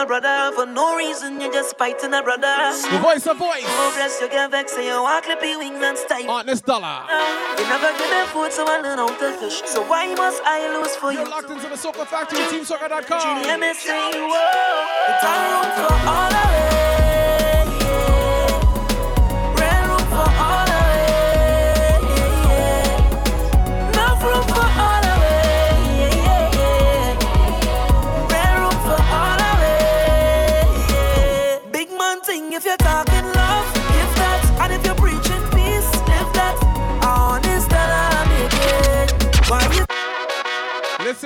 a 0.01 0.07
brother 0.07 0.53
for 0.57 0.67
no 0.67 0.97
reason. 0.97 1.41
You're 1.41 1.53
just 1.53 1.77
fighting 1.77 2.15
a 2.15 2.23
brother. 2.23 2.57
The 2.91 2.99
voice 2.99 3.27
of 3.27 3.37
voice. 3.37 3.65
Oh, 3.67 3.93
bless 3.95 4.21
you, 4.21 4.29
get 4.29 4.51
vexed. 4.51 4.75
So 4.75 4.81
you 4.81 5.03
walk 5.03 5.25
clip 5.25 5.43
your 5.43 5.59
wings 5.59 5.83
and 5.83 5.99
style. 5.99 6.31
Honest 6.31 6.65
dollar. 6.65 7.05
You 7.59 7.65
never 7.69 7.91
give 7.99 8.09
them 8.09 8.27
food, 8.29 8.53
so 8.53 8.65
I 8.67 8.81
learn 8.81 8.99
how 8.99 9.09
to 9.09 9.33
fish. 9.39 9.63
So 9.67 9.83
why 9.83 10.07
must 10.15 10.41
I 10.45 10.73
lose 10.75 10.97
for 10.97 11.13
You're 11.13 11.25
you? 11.25 11.31
Locked 11.31 11.51
into 11.51 11.69
the 11.69 11.77
Soca 11.77 12.07
Factory, 12.07 12.41
TeamSoca.com. 12.41 13.45
GBM 13.45 13.71
is 13.71 13.79
saying, 13.79 14.15
whoa. 14.15 15.11
It's 15.11 15.23
time 15.23 15.69
for 15.77 16.09
all 16.09 16.33
of 16.33 16.50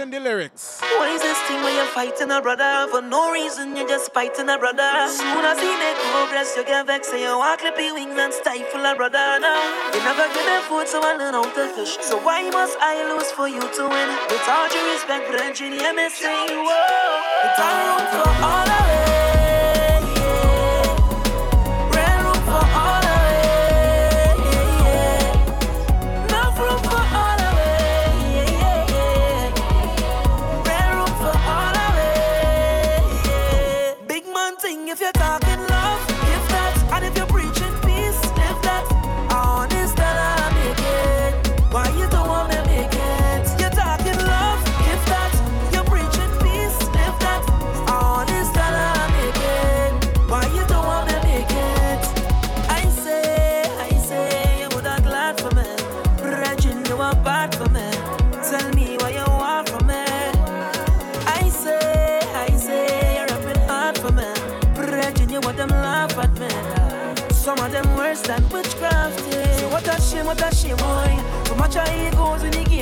in 0.04 0.10
the 0.10 0.20
lyrics. 0.20 0.80
Why 1.00 1.08
is 1.16 1.22
this 1.22 1.40
thing 1.48 1.62
where 1.64 1.74
you're 1.74 1.92
fighting 1.96 2.30
a 2.30 2.40
brother? 2.42 2.86
For 2.92 3.00
no 3.00 3.32
reason, 3.32 3.74
you're 3.74 3.88
just 3.88 4.12
fighting 4.12 4.50
a 4.50 4.58
brother. 4.58 4.90
Soon 5.08 5.44
as 5.50 5.58
he 5.58 5.72
make 5.80 5.96
progress, 6.12 6.54
you 6.56 6.64
get 6.64 6.86
vexed. 6.86 7.10
So 7.10 7.16
you 7.16 7.32
walk 7.38 7.64
up 7.64 7.76
wings 7.76 8.18
and 8.24 8.32
stifle 8.32 8.84
a 8.84 8.94
brother 8.94 9.40
now. 9.40 9.60
You 9.94 10.00
never 10.04 10.28
get 10.36 10.44
a 10.44 10.60
food, 10.68 10.86
so 10.88 11.00
I 11.02 11.16
learn 11.16 11.32
how 11.32 11.48
to 11.48 11.68
fish. 11.74 11.96
So 12.04 12.20
why 12.20 12.44
must 12.50 12.76
I 12.80 12.94
lose 13.16 13.30
for 13.32 13.48
you 13.48 13.64
to 13.64 13.82
win? 13.88 14.08
With 14.28 14.46
all 14.46 14.68
due 14.68 14.84
respect, 14.92 15.24
brethren, 15.30 15.72
you're 15.72 15.96
missing. 15.96 16.52
Whoa. 16.52 17.48
It's 17.48 17.60
all 17.64 17.98
for 18.12 18.44
all. 18.44 18.63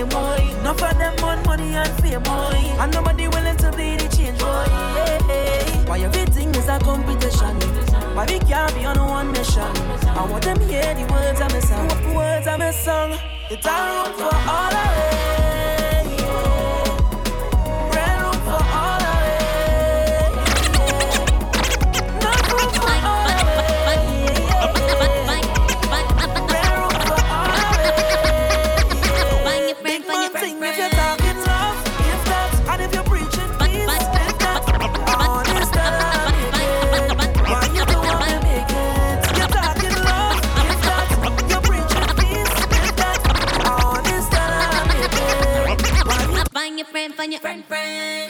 game, 0.03 0.09
boy. 0.09 0.61
Enough 0.61 0.83
of 0.83 0.99
them 0.99 1.15
want 1.23 1.47
money 1.47 1.75
and 1.75 1.91
fame, 2.03 2.23
boy. 2.23 2.59
And 2.81 2.93
nobody 2.93 3.29
willing 3.29 3.57
to 3.57 3.71
be 3.73 3.97
the 3.97 4.09
change, 4.17 4.39
boy. 4.39 4.67
Hey. 5.27 5.85
Why 5.87 6.01
everything 6.01 6.55
is 6.55 6.69
a 6.69 6.79
competition? 6.79 7.57
Why 8.15 8.27
we 8.27 8.39
can't 8.41 8.75
be 8.75 8.85
on 8.85 8.99
one 8.99 9.33
mission? 9.33 9.63
I 9.63 10.27
want 10.31 10.45
them 10.45 10.61
hear 10.61 10.95
the 10.95 11.05
words 11.13 11.41
I'm 11.41 11.61
song. 11.61 12.15
Words 12.15 12.47
I'm 12.47 12.73
song. 12.73 13.19
It's 13.51 13.67
a 13.67 13.71
room 13.71 14.17
for 14.17 14.35
all 14.35 14.75
of 14.75 14.92
on 47.23 47.31
your 47.31 47.41
friend 47.41 47.65
friend. 47.65 48.22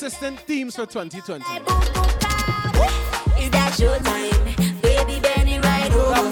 consistent 0.00 0.40
themes 0.40 0.76
for 0.76 0.86
2020. 0.86 1.44
Is 3.38 3.50
that 3.50 3.78
your 3.78 3.98
time? 3.98 4.30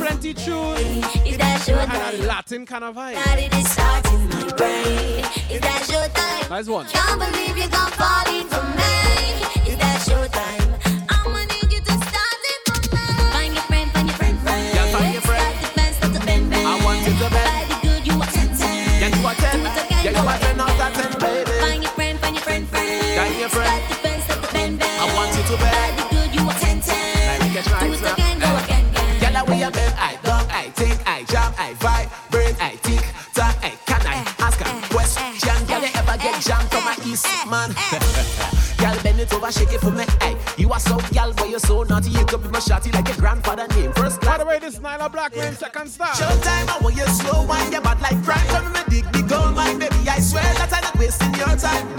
Plenty 0.01 0.33
tunes. 0.33 1.05
And 1.27 1.93
a 1.93 2.27
Latin 2.27 2.65
kind 2.65 2.85
of 2.85 2.95
vibe. 2.95 3.17
Your? 5.91 6.09
Nice 6.49 6.67
one. 6.67 6.87
Can't 6.87 7.21
believe 7.21 7.59
you're 7.59 7.69
for 8.49 8.65
me. 8.79 8.93
Is 9.71 9.77
that 9.77 10.07
your 10.09 10.27
time? 10.29 10.69
You 18.05 18.19
ten. 19.35 20.58
dark 45.29 45.45
when 45.45 45.55
second 45.57 45.89
star. 45.89 46.09
Showtime, 46.09 46.69
I 46.69 46.79
want 46.83 46.97
you 46.97 47.07
slow, 47.07 47.45
wind 47.45 47.73
your 47.73 47.83
butt 47.83 48.01
like 48.01 48.23
crime. 48.25 48.47
Show 48.49 48.63
me 48.63 48.71
my 48.73 48.85
dick, 48.89 49.13
be 49.13 49.23
gone, 49.23 49.55
like 49.55 49.79
baby. 49.79 50.09
I 50.09 50.21
swear 50.21 50.43
that 50.43 50.73
I'm 50.73 50.83
not 50.83 50.99
wasting 50.99 51.35
your 51.35 51.57
time. 51.57 51.98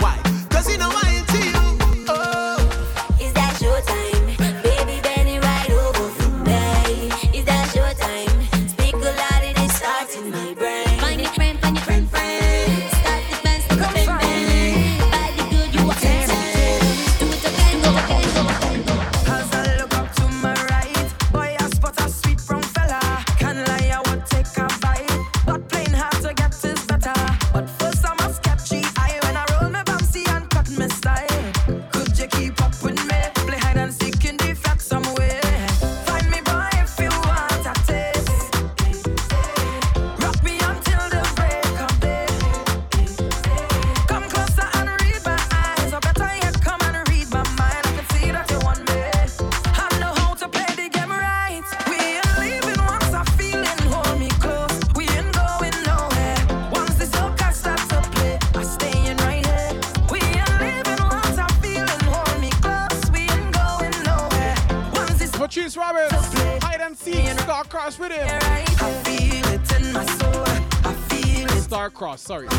Cross. 72.10 72.22
Sorry. 72.22 72.59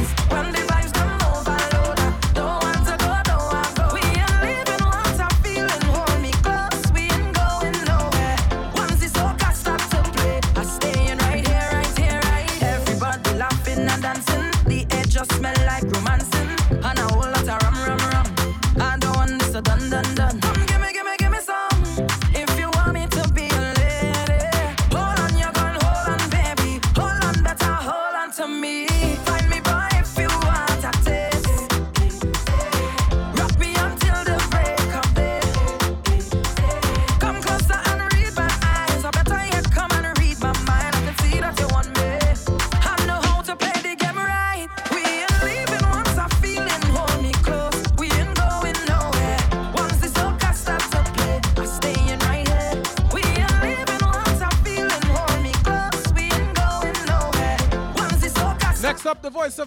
ça 59.51 59.65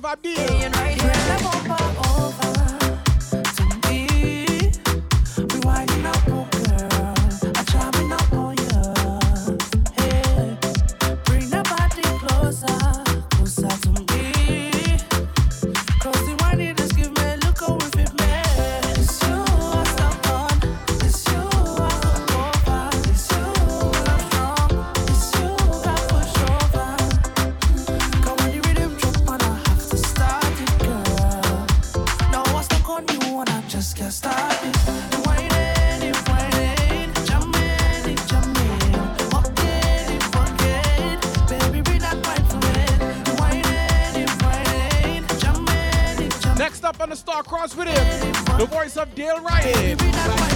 The 47.76 48.68
voice 48.70 48.98
of 48.98 49.16
Dale 49.16 49.42
Ryan. 49.42 50.53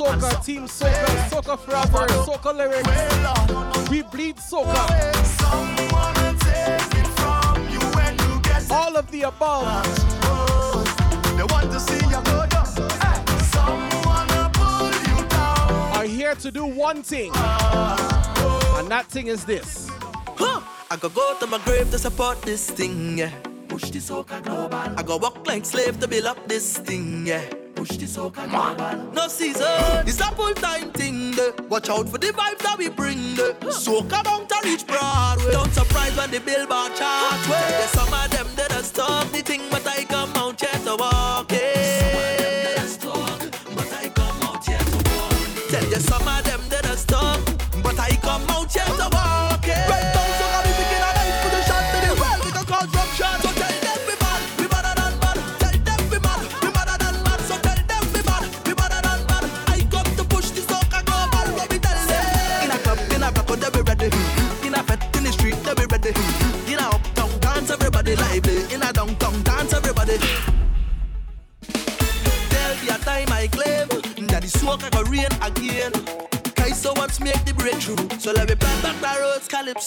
soca, 0.00 0.42
team 0.42 0.66
soca, 0.66 1.28
soca 1.28 1.58
forever, 1.58 2.06
soca 2.24 2.56
lyrics. 2.56 2.88
Uh, 2.88 3.86
we 3.90 4.02
bleed 4.02 4.36
soca. 4.36 4.82
All 8.70 8.96
of 8.96 9.10
the 9.10 9.22
above. 9.22 9.64
Oh, 10.24 11.34
they 11.36 11.44
want 11.52 11.70
to 11.72 11.80
see 11.80 12.06
you 12.06 12.22
go 12.24 12.40
here 16.08 16.34
to 16.34 16.50
do 16.50 16.64
one 16.64 17.02
thing, 17.02 17.30
oh. 17.34 18.76
and 18.78 18.88
that 18.90 19.06
thing 19.06 19.26
is 19.26 19.44
this. 19.44 19.90
Huh. 20.36 20.60
I 20.90 20.96
go 20.96 21.08
go 21.10 21.36
to 21.38 21.46
my 21.46 21.58
grave 21.58 21.90
to 21.90 21.98
support 21.98 22.40
this 22.42 22.70
thing, 22.70 23.18
yeah. 23.18 23.30
Push 23.68 23.90
this 23.90 24.10
soca 24.10 24.42
global. 24.42 24.78
I 24.96 25.02
go 25.02 25.18
walk 25.18 25.46
like 25.46 25.64
slave 25.66 26.00
to 26.00 26.08
build 26.08 26.24
up 26.24 26.48
this 26.48 26.78
thing, 26.78 27.26
yeah 27.26 27.59
soca 28.10 28.44
global. 28.50 29.12
No 29.12 29.28
season, 29.28 29.66
it's 30.06 30.20
a 30.20 30.30
full 30.34 30.54
time 30.54 30.90
thing. 30.90 31.34
Watch 31.68 31.88
out 31.88 32.08
for 32.08 32.18
the 32.18 32.28
vibes 32.28 32.58
that 32.58 32.76
we 32.76 32.88
bring. 32.88 33.36
So 33.70 34.02
come 34.04 34.26
on 34.26 34.46
to 34.48 34.56
reach 34.64 34.86
Broadway. 34.86 35.52
Don't 35.52 35.72
surprise 35.72 36.16
when 36.16 36.30
the 36.30 36.40
billboard 36.40 36.94
chart. 36.96 37.40
Well, 37.48 37.88
some 37.88 38.12
of 38.12 38.30
them 38.30 38.48
that 38.56 38.72
are 38.72 38.82
stuff, 38.82 39.30
the 39.32 39.42
thing, 39.42 39.62
but 39.70 39.84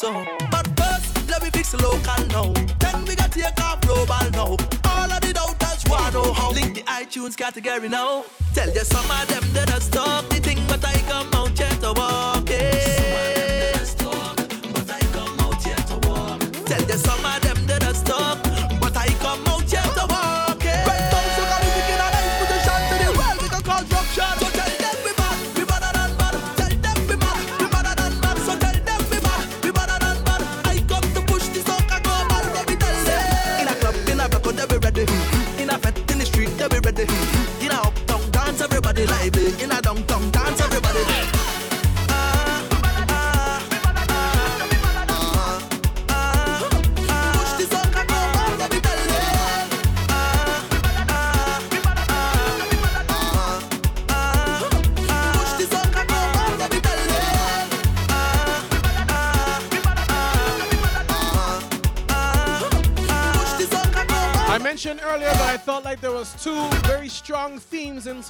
so. 0.03 0.25
But 0.51 0.65
first, 0.79 1.29
let 1.29 1.41
me 1.43 1.49
fix 1.49 1.73
local 1.73 2.21
now. 2.35 2.51
Then 2.83 3.05
we 3.05 3.15
got 3.15 3.31
take 3.31 3.59
off 3.61 3.79
global 3.81 4.25
now. 4.31 4.51
All 4.91 5.11
of 5.15 5.21
the 5.25 5.31
doubters 5.33 5.83
wanna 5.89 6.11
know 6.11 6.33
how. 6.33 6.51
Link 6.51 6.75
the 6.75 6.83
iTunes 6.99 7.35
category 7.37 7.87
now. 7.87 8.25
Tell 8.53 8.69
you 8.77 8.83
some 8.95 9.09
of 9.09 9.25
them 9.31 9.45
that 9.53 9.71
are 9.73 9.81
stuck. 9.81 10.42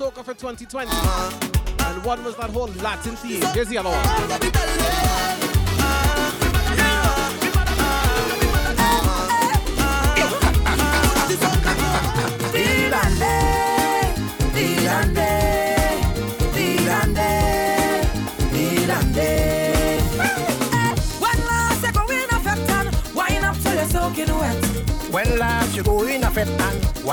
Soca 0.03 0.21
for 0.21 0.33
2020. 0.33 0.91
And 1.85 2.03
one 2.03 2.21
was 2.25 2.35
that 2.35 2.49
whole 2.49 2.67
Latin 2.83 3.15
theme. 3.15 3.41
Here's 3.53 3.69
the 3.69 3.77
other 3.77 3.89
one. 3.89 5.42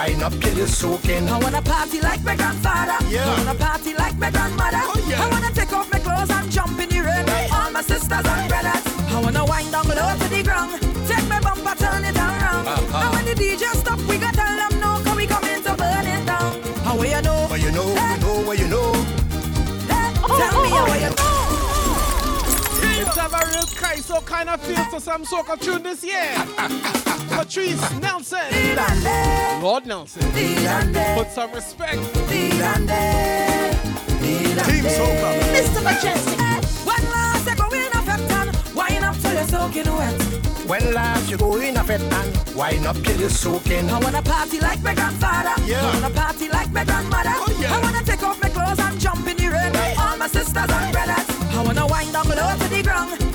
Wind 0.07 0.23
up 0.23 0.33
till 0.41 0.57
you're 0.57 0.67
soaking. 0.67 1.29
I 1.29 1.39
wanna 1.39 1.63
party 1.63 2.01
like 2.01 2.23
my 2.25 2.37
grandfather. 2.37 2.99
Yeah. 3.09 3.29
I 3.29 3.39
wanna 3.39 3.59
party 3.59 3.95
like 3.95 4.17
my 4.17 4.31
grandmother. 4.31 4.83
Oh, 4.83 5.05
yeah. 5.09 5.23
I 5.23 5.29
wanna 5.29 5.51
take 5.53 5.73
off 5.73 5.91
my 5.93 5.99
clothes 5.99 6.31
and 6.31 6.51
jump 6.51 6.79
in 6.81 6.89
the 6.89 7.01
rain. 7.01 7.27
All 7.53 7.71
my 7.71 7.83
sisters 7.83 8.27
and 8.33 8.49
brothers. 8.49 8.85
I 9.15 9.21
wanna 9.25 9.45
wind 9.45 9.71
down 9.73 9.89
low 9.89 10.13
to 10.21 10.29
the 10.35 10.43
ground. 10.43 10.81
Take 11.09 11.27
my 11.29 11.41
bumper, 11.41 11.75
turn 11.77 12.05
it 12.05 12.17
around. 12.17 12.67
Uh-huh. 12.67 13.03
And 13.03 13.11
when 13.15 13.25
the 13.29 13.35
DJ 13.43 13.65
stop, 13.83 13.99
we 14.09 14.17
gotta 14.19 14.37
tell 14.37 14.57
them 14.63 14.75
no, 14.81 14.91
cause 15.05 15.17
we 15.17 15.27
coming 15.27 15.63
to 15.67 15.73
burn 15.83 16.07
it 16.15 16.25
down. 16.25 16.51
How 16.85 16.97
will 16.97 17.11
you 17.15 17.23
know? 17.23 17.47
Well, 17.51 17.61
you 17.61 17.73
know, 17.73 17.89
you 18.13 18.19
know, 18.25 18.35
well, 18.47 18.59
you 18.63 18.69
know. 18.69 18.89
Tell 20.41 20.63
me 20.63 20.71
how 20.77 20.87
will 20.91 21.01
you 21.05 21.13
know? 21.19 21.37
It's 23.01 23.17
have 23.17 23.35
a 23.35 23.43
real 23.53 23.69
Kaiso 23.81 24.25
kind 24.25 24.49
of 24.49 24.61
feel 24.63 24.85
to 24.93 25.01
some 25.01 25.25
soca 25.25 25.61
tune 25.61 25.83
this 25.83 26.03
year. 26.05 26.31
Patrice 27.31 27.81
Nelson. 28.01 28.39
Lord 29.63 29.87
Nelson. 29.87 30.23
Put 31.15 31.31
some 31.31 31.53
respect. 31.53 32.01
Team 32.29 32.53
Soca. 34.97 35.31
Mr. 35.55 35.81
Mejustik. 35.83 36.39
When 36.85 37.03
last 37.11 37.47
you 37.47 37.55
go 37.57 37.67
in 37.73 37.93
a 37.93 38.03
fit 38.03 38.31
and 38.39 38.51
wind 38.75 39.05
up 39.05 39.17
till 39.21 39.33
you're 39.33 39.47
soaking 39.47 39.93
wet. 39.97 40.23
When 40.67 40.93
last 40.93 41.31
you 41.31 41.37
go 41.37 41.57
in 41.57 41.77
a 41.77 41.85
fit 41.85 42.01
and 42.01 42.55
wind 42.55 42.87
up 42.87 42.97
till 42.97 43.21
you're 43.21 43.31
soaking. 43.31 43.89
I 43.89 43.99
wanna 44.01 44.23
party 44.23 44.61
like 44.61 44.83
my 44.83 44.95
grandfather. 44.95 45.55
Yeah. 45.67 45.81
I 45.81 45.95
wanna 45.95 46.15
party 46.15 46.49
like 46.49 46.73
my 46.73 46.85
grandmother. 46.85 47.31
Oh, 47.35 47.59
yeah. 47.61 47.75
I 47.75 47.81
wanna 47.81 48.03
take 48.05 48.23
off 48.23 48.41
my 48.43 48.49
clothes 48.49 48.79
and 48.81 49.01
jump 49.01 49.27
in 49.27 49.37
the 49.37 49.49
rain. 49.49 49.73
All 49.99 50.17
my 50.17 50.27
sisters 50.27 50.57
and 50.57 50.93
brothers. 50.93 51.27
I 51.57 51.63
wanna 51.65 51.87
wind 51.87 52.13
down 52.13 52.29
low 52.29 52.57
to 52.59 52.69
the 52.69 52.83
ground. 52.83 53.30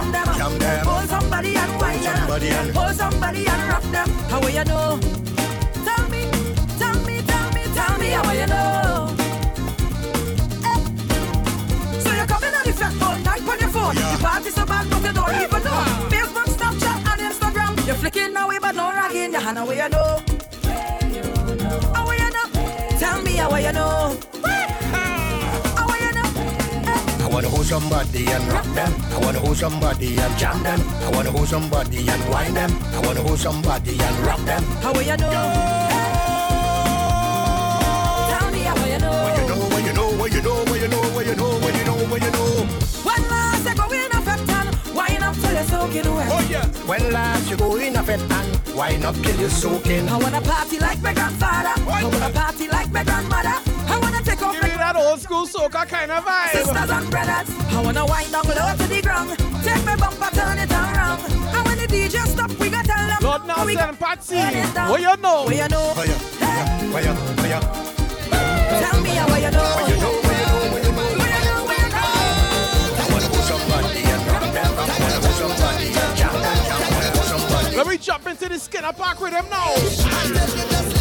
Jam 0.00 0.12
them. 0.12 0.26
Jam 0.36 0.58
them. 0.58 0.86
Hold 0.86 1.08
somebody 1.08 1.56
and 1.56 1.80
wind 1.80 2.02
them. 2.02 2.16
somebody 2.16 2.48
and- 2.48 2.76
Hold 2.76 2.94
somebody 2.96 3.46
and 3.46 3.68
rock 3.68 3.82
them. 3.90 4.08
How 4.30 4.40
will 4.40 4.50
you 4.50 4.64
know? 4.64 4.98
Tell 5.86 6.08
me, 6.08 6.22
tell 6.78 6.94
me, 7.06 7.22
tell 7.22 7.50
me, 7.52 7.62
tell 7.74 7.98
me 7.98 8.08
how 8.16 8.22
will 8.26 8.38
you 8.40 8.46
know? 8.46 9.14
Eh. 10.70 10.78
So 12.02 12.10
you're 12.12 12.26
coming 12.26 12.54
on 12.58 12.64
the 12.64 12.72
flat 12.78 13.02
all 13.02 13.18
night 13.18 13.42
on 13.50 13.58
your 13.58 13.70
phone. 13.70 13.94
The 13.94 14.18
party 14.22 14.50
so 14.50 14.64
bad, 14.66 14.84
but 14.90 15.02
you 15.04 15.12
don't 15.12 15.34
even 15.44 15.62
know. 15.64 15.82
Facebook, 16.12 16.48
Snapchat, 16.56 16.98
and 17.10 17.20
Instagram. 17.28 17.86
You're 17.86 17.96
flicking 17.96 18.36
away, 18.36 18.58
but 18.60 18.74
no 18.74 18.90
ragging 18.92 19.32
your 19.32 19.40
hand. 19.40 19.58
How 19.58 19.66
will 19.66 19.74
you 19.74 19.88
know? 19.88 20.22
How 21.94 22.04
will 22.06 22.14
you 22.14 22.30
know? 22.36 22.46
Tell 22.98 23.22
me 23.22 23.32
how 23.36 23.50
will 23.50 23.60
you 23.60 23.72
know? 23.72 24.16
I 27.28 27.30
wanna 27.30 27.50
hold 27.50 27.66
somebody 27.66 28.26
and 28.26 28.42
rock 28.50 28.64
them. 28.74 28.90
I 29.12 29.18
wanna 29.18 29.38
hold 29.40 29.58
somebody 29.58 30.18
and 30.18 30.38
jam 30.38 30.62
them. 30.62 30.80
I 30.80 31.10
wanna 31.10 31.30
hold 31.30 31.46
somebody 31.46 32.08
and 32.08 32.30
wind 32.30 32.56
them. 32.56 32.72
I 32.94 33.00
wanna 33.06 33.20
hold 33.20 33.38
somebody 33.38 34.00
and 34.00 34.18
rock 34.20 34.40
them. 34.46 34.64
How 34.80 34.94
will 34.94 35.02
you 35.02 35.16
know? 35.18 35.28
Tell 38.32 38.50
me 38.50 38.60
how 38.60 38.74
will 38.76 38.88
you 38.88 38.98
know? 38.98 39.12
Well, 39.12 39.36
you 39.36 39.46
know, 39.46 39.58
well, 39.68 39.78
you 39.78 39.92
know, 39.92 40.08
well, 40.16 40.28
you 40.32 40.40
know, 40.40 40.56
well, 40.64 40.76
you 40.78 40.88
know, 40.88 41.20
you 41.20 41.36
know, 41.36 41.52
well, 41.60 41.76
you 41.76 41.84
know, 41.84 42.16
you 42.16 42.30
know. 42.32 42.66
When 43.04 43.22
last 43.28 43.68
you 43.68 43.74
go 43.76 43.92
in 43.92 44.10
a 44.10 44.20
fit 44.24 44.48
and 44.48 44.94
wind 44.96 45.22
up 45.22 45.34
till 45.36 45.52
you're 45.52 45.64
soaking 45.64 46.14
wet. 46.14 46.28
Oh 46.32 46.46
yeah. 46.48 46.64
When 46.88 47.12
last 47.12 47.50
you 47.50 47.56
go 47.58 47.76
in 47.76 47.94
a 47.94 48.02
fit 48.02 48.20
and 48.20 48.74
wind 48.74 49.04
up 49.04 49.14
till 49.16 49.36
you're 49.38 49.50
soaking. 49.50 50.08
I 50.08 50.16
wanna 50.16 50.40
party 50.40 50.78
like 50.78 51.02
my 51.02 51.12
grandfather. 51.12 51.74
I 51.90 52.04
wanna 52.04 52.30
party 52.30 52.68
like 52.68 52.90
my 52.90 53.04
grandmother. 53.04 53.67
That 54.92 54.96
old 55.04 55.20
school 55.20 55.46
soca 55.46 55.86
kind 55.86 56.10
of 56.10 56.24
vibe. 56.24 56.50
sisters 56.50 56.90
and 56.90 57.10
brothers. 57.10 57.48
I 57.74 57.82
wanna 57.84 58.06
wind 58.06 58.32
down 58.32 58.44
low 58.44 58.76
to 58.76 58.86
the 58.88 59.02
ground. 59.02 59.30
Take 59.62 59.84
my 59.84 59.96
bumper, 59.96 60.30
turn 60.34 60.58
it 60.58 60.70
around. 60.70 61.20
And 61.28 61.66
when 61.66 61.78
the 61.78 61.86
DJ 61.86 62.26
stop, 62.26 62.50
we 62.58 62.70
gotta 62.70 62.88
tell 62.88 63.06
them. 63.06 63.18
Lord 63.20 63.42
how 63.42 63.66
we 63.66 63.74
Nelson 63.74 63.90
and 63.90 63.98
Patsy. 63.98 64.36
burn. 64.36 64.88
What 64.88 65.00
you 65.00 65.16
know? 65.20 65.44
What 65.44 65.56
you 65.56 65.68
know? 65.68 65.92
Well, 65.96 66.06
you, 66.06 66.14
well, 66.92 67.04
you, 67.04 67.14
well, 67.36 67.52
you. 67.52 67.60
Tell 68.80 69.00
me 69.02 69.10
how 69.10 69.28
what 69.28 69.42
you 69.42 69.50
know. 69.50 69.76
What 69.76 69.88
you 69.90 69.96
what. 69.98 70.28
Let 77.76 77.86
me 77.86 77.96
jump 77.96 78.26
into 78.26 78.48
the 78.48 78.58
Skinner 78.58 78.92
Park 78.92 79.20
with 79.20 79.32
them 79.32 79.46
now. 79.50 80.97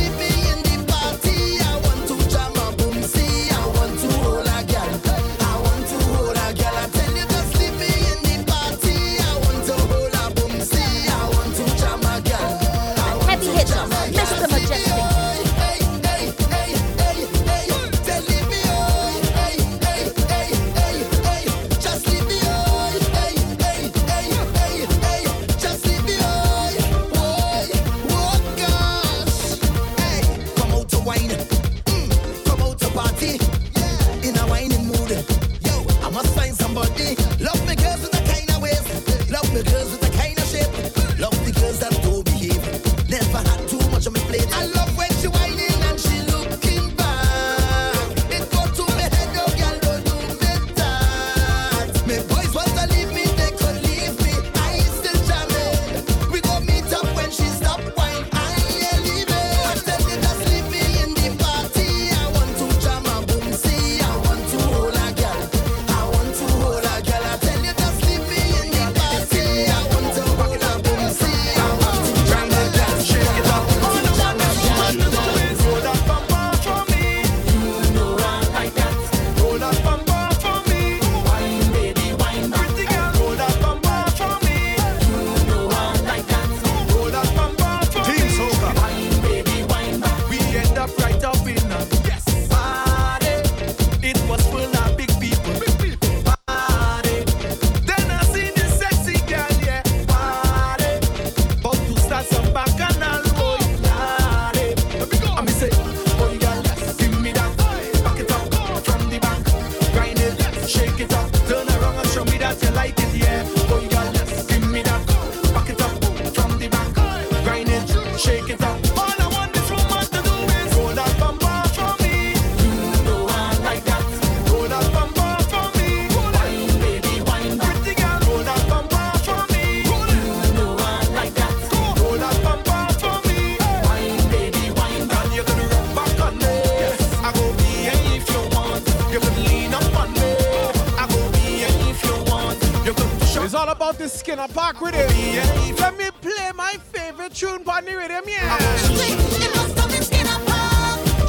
Skinner 144.28 144.50
Park 144.50 144.82
with 144.82 144.94
it. 144.94 145.10
Yeah. 145.16 145.46
Let 145.80 145.98
me 145.98 146.10
play 146.20 146.52
my 146.54 146.74
favorite 146.92 147.34
tune 147.34 147.64
on 147.66 147.86
the 147.86 147.96
rhythm, 147.96 148.26
yeah. 148.28 148.58
Oh, 148.60 148.60
oh, 148.60 148.68
oh. 148.68 148.74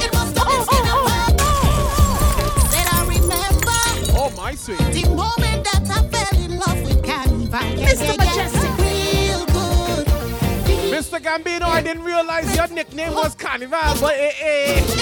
It 0.03 0.11
was 0.11 0.35
I 2.91 3.05
remember. 3.07 3.79
Oh, 4.19 4.27
my 4.35 4.51
sweet. 4.53 4.79
The 4.79 5.07
moment 5.15 5.63
that 5.63 5.89
I 5.89 6.03
fell 6.09 6.39
in 6.43 6.57
love 6.59 6.81
with 6.83 7.01
Canva. 7.01 7.61
Yeah, 7.79 7.87
Mr. 7.87 8.03
Yeah, 8.03 8.17
Mejustik. 8.19 8.77
Real 8.83 9.45
good. 9.45 10.05
Mr. 10.91 11.21
Gambino, 11.21 11.67
I 11.67 11.81
didn't 11.81 12.03
realize 12.03 12.53
your 12.53 12.67
nickname 12.67 13.13
was 13.13 13.33
Carnival, 13.33 13.95
but 14.01 14.15
eh, 14.15 14.33
eh. 14.41 14.98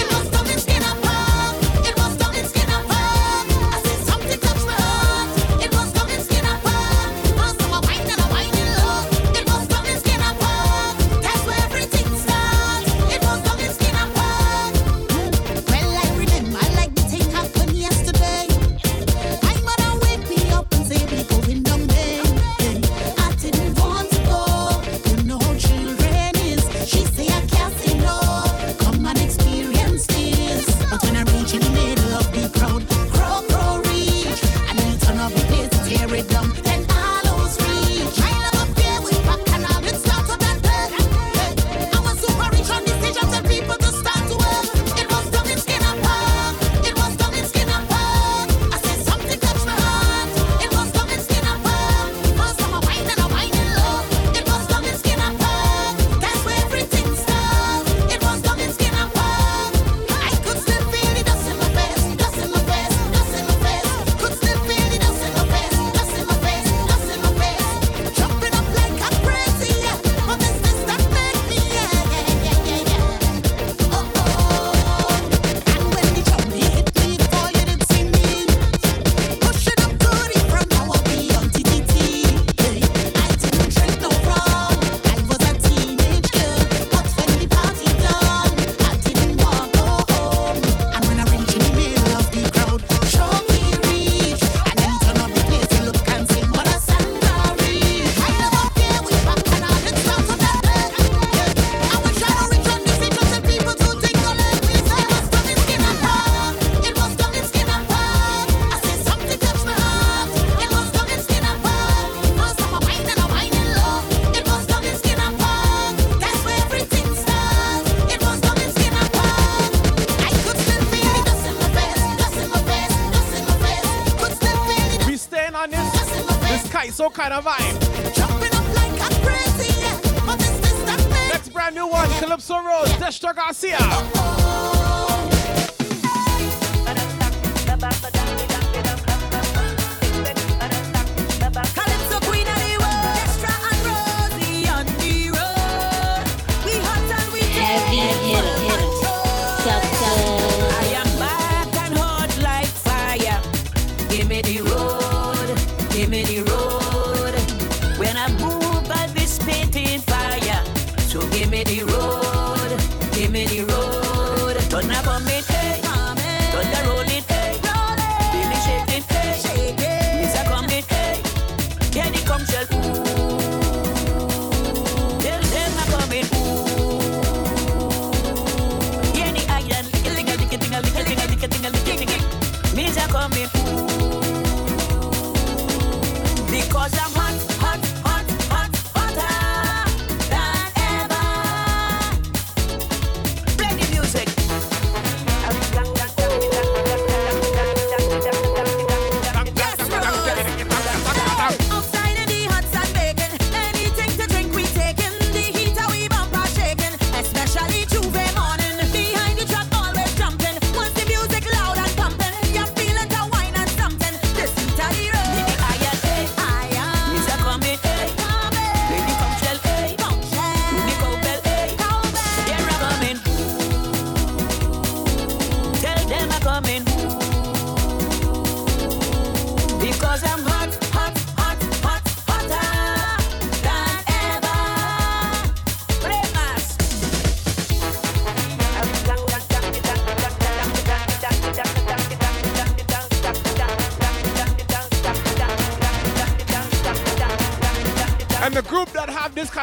meu 127.08 127.10
cara 127.10 127.40
vai. 127.40 127.67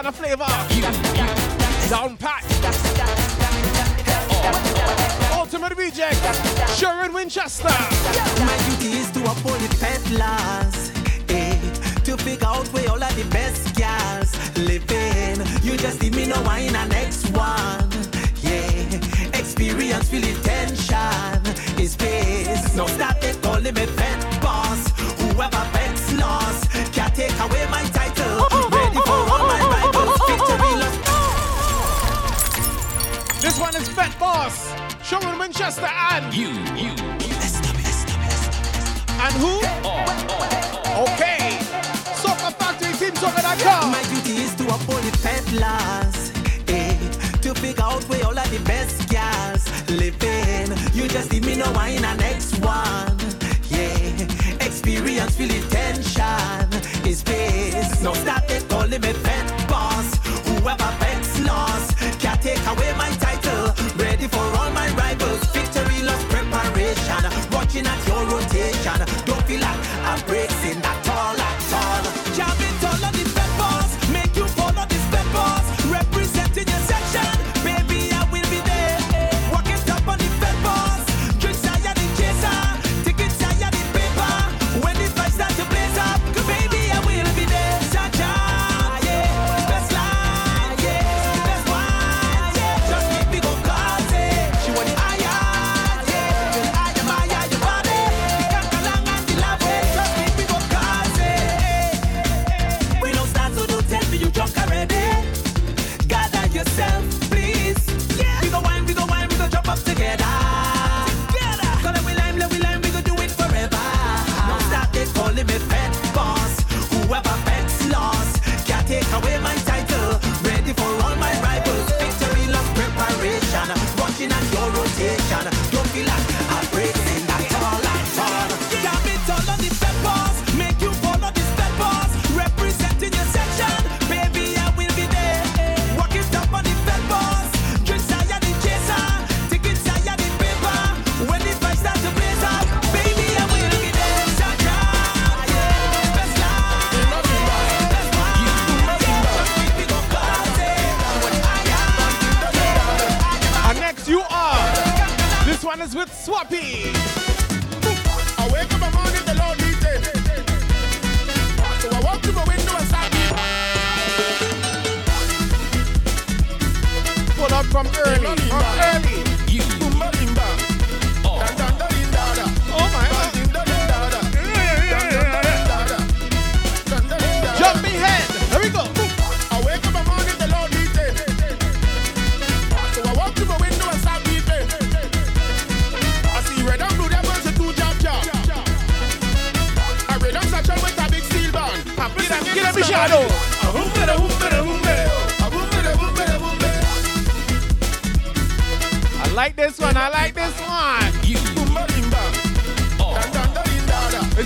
kind 0.05 0.13
of 0.13 0.37
flavor. 0.37 0.54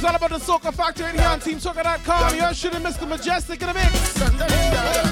all 0.09 0.15
about 0.15 0.29
the 0.31 0.37
Soca 0.37 0.73
factor 0.73 1.03
and 1.03 1.19
here 1.19 1.27
on 1.27 1.39
TeamSoca.com. 1.39 2.35
You 2.35 2.53
shouldn't 2.53 2.83
miss 2.83 2.97
the 2.97 3.05
Mejustik 3.05 3.61
in 3.61 3.67
the 3.67 3.73
mix. 3.75 5.08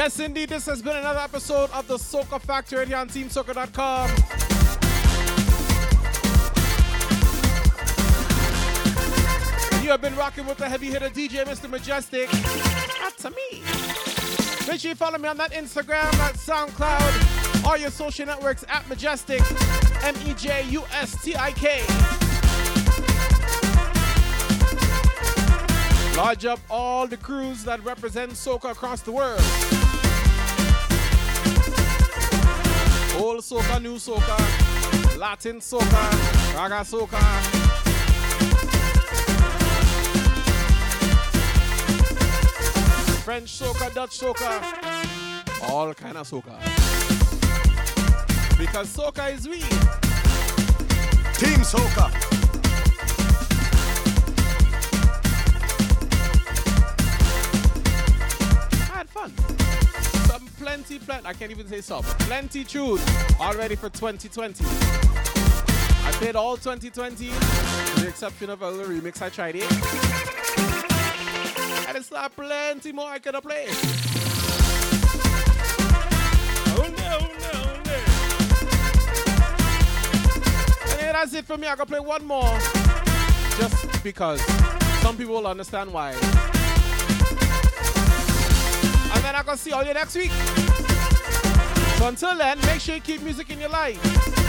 Yes, 0.00 0.18
indeed, 0.18 0.48
this 0.48 0.64
has 0.64 0.80
been 0.80 0.96
another 0.96 1.18
episode 1.18 1.70
of 1.72 1.86
the 1.86 1.98
Soca 1.98 2.40
Factory 2.40 2.86
here 2.86 2.96
on 2.96 3.06
TeamSoca.com. 3.06 4.08
You 9.82 9.90
have 9.90 10.00
been 10.00 10.16
rocking 10.16 10.46
with 10.46 10.56
the 10.56 10.66
heavy 10.66 10.86
hitter 10.86 11.10
DJ, 11.10 11.44
Mr. 11.44 11.68
Mejustik. 11.68 12.30
That's 12.98 13.26
a 13.26 13.30
me. 13.30 13.62
Make 14.66 14.80
sure 14.80 14.88
you 14.88 14.94
follow 14.94 15.18
me 15.18 15.28
on 15.28 15.36
that 15.36 15.52
Instagram, 15.52 16.10
that 16.12 16.36
SoundCloud, 16.36 17.66
all 17.66 17.76
your 17.76 17.90
social 17.90 18.24
networks 18.24 18.64
at 18.70 18.84
Mejustik, 18.84 19.42
M 20.02 20.14
E 20.26 20.32
J 20.32 20.64
U 20.70 20.82
S 20.94 21.22
T 21.22 21.36
I 21.36 21.52
K. 21.52 21.82
Lodge 26.16 26.46
up 26.46 26.60
all 26.70 27.06
the 27.06 27.18
crews 27.18 27.64
that 27.64 27.84
represent 27.84 28.32
soca 28.32 28.70
across 28.70 29.02
the 29.02 29.12
world. 29.12 29.89
Old 33.20 33.42
soca, 33.42 33.78
new 33.82 33.96
soca, 33.96 34.36
Latin 35.18 35.60
soca, 35.60 36.54
raga 36.54 36.82
soca. 36.84 37.20
French 43.22 43.50
soca, 43.58 43.92
Dutch 43.92 44.18
soca, 44.18 44.62
all 45.68 45.92
kind 45.92 46.16
of 46.16 46.26
soca. 46.26 46.58
Because 48.56 48.88
soca 48.88 49.34
is 49.34 49.46
we. 49.46 49.60
Team 51.34 51.60
soca. 51.60 52.29
plenty, 60.82 61.04
plenty, 61.04 61.26
I 61.26 61.32
can't 61.34 61.50
even 61.50 61.68
say 61.68 61.80
some, 61.82 62.02
plenty 62.02 62.64
tunes 62.64 63.04
already 63.38 63.74
for 63.74 63.90
2020. 63.90 64.64
I 64.64 66.10
played 66.12 66.36
all 66.36 66.56
2020, 66.56 67.28
with 67.28 67.96
the 67.96 68.08
exception 68.08 68.48
of 68.48 68.62
a 68.62 68.70
little 68.70 68.86
remix 68.86 69.20
I 69.20 69.28
tried 69.28 69.56
it. 69.56 69.70
And 71.86 71.96
it's 71.98 72.10
not 72.10 72.34
plenty 72.34 72.92
more 72.92 73.10
I 73.10 73.18
could 73.18 73.34
have 73.34 73.42
played. 73.42 73.68
Oh 76.76 76.88
no, 76.96 77.18
oh, 77.52 77.80
no. 77.84 77.92
Oh, 80.92 81.12
that's 81.12 81.34
it 81.34 81.44
for 81.44 81.58
me. 81.58 81.66
I 81.66 81.76
gotta 81.76 81.86
play 81.86 82.00
one 82.00 82.24
more. 82.24 82.58
Just 83.58 84.02
because 84.02 84.40
some 85.02 85.16
people 85.16 85.34
will 85.34 85.46
understand 85.46 85.92
why 85.92 86.49
and 89.30 89.36
I'm 89.36 89.44
gonna 89.44 89.56
see 89.56 89.70
all 89.70 89.84
you 89.84 89.94
next 89.94 90.16
week. 90.16 90.32
So 91.98 92.08
until 92.08 92.36
then, 92.36 92.58
make 92.62 92.80
sure 92.80 92.96
you 92.96 93.00
keep 93.00 93.22
music 93.22 93.48
in 93.50 93.60
your 93.60 93.68
life. 93.68 94.02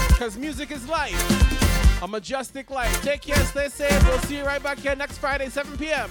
Because 0.08 0.40
music 0.40 0.72
is 0.72 0.90
life. 0.90 2.02
A 2.02 2.08
majestic 2.08 2.72
life. 2.72 3.04
Take 3.04 3.22
care, 3.22 3.44
stay 3.46 3.68
safe. 3.68 4.08
We'll 4.08 4.18
see 4.22 4.38
you 4.38 4.44
right 4.44 4.62
back 4.64 4.80
here 4.80 4.96
next 4.96 5.20
Friday, 5.20 5.50
7 5.50 5.78
p.m. 5.78 6.10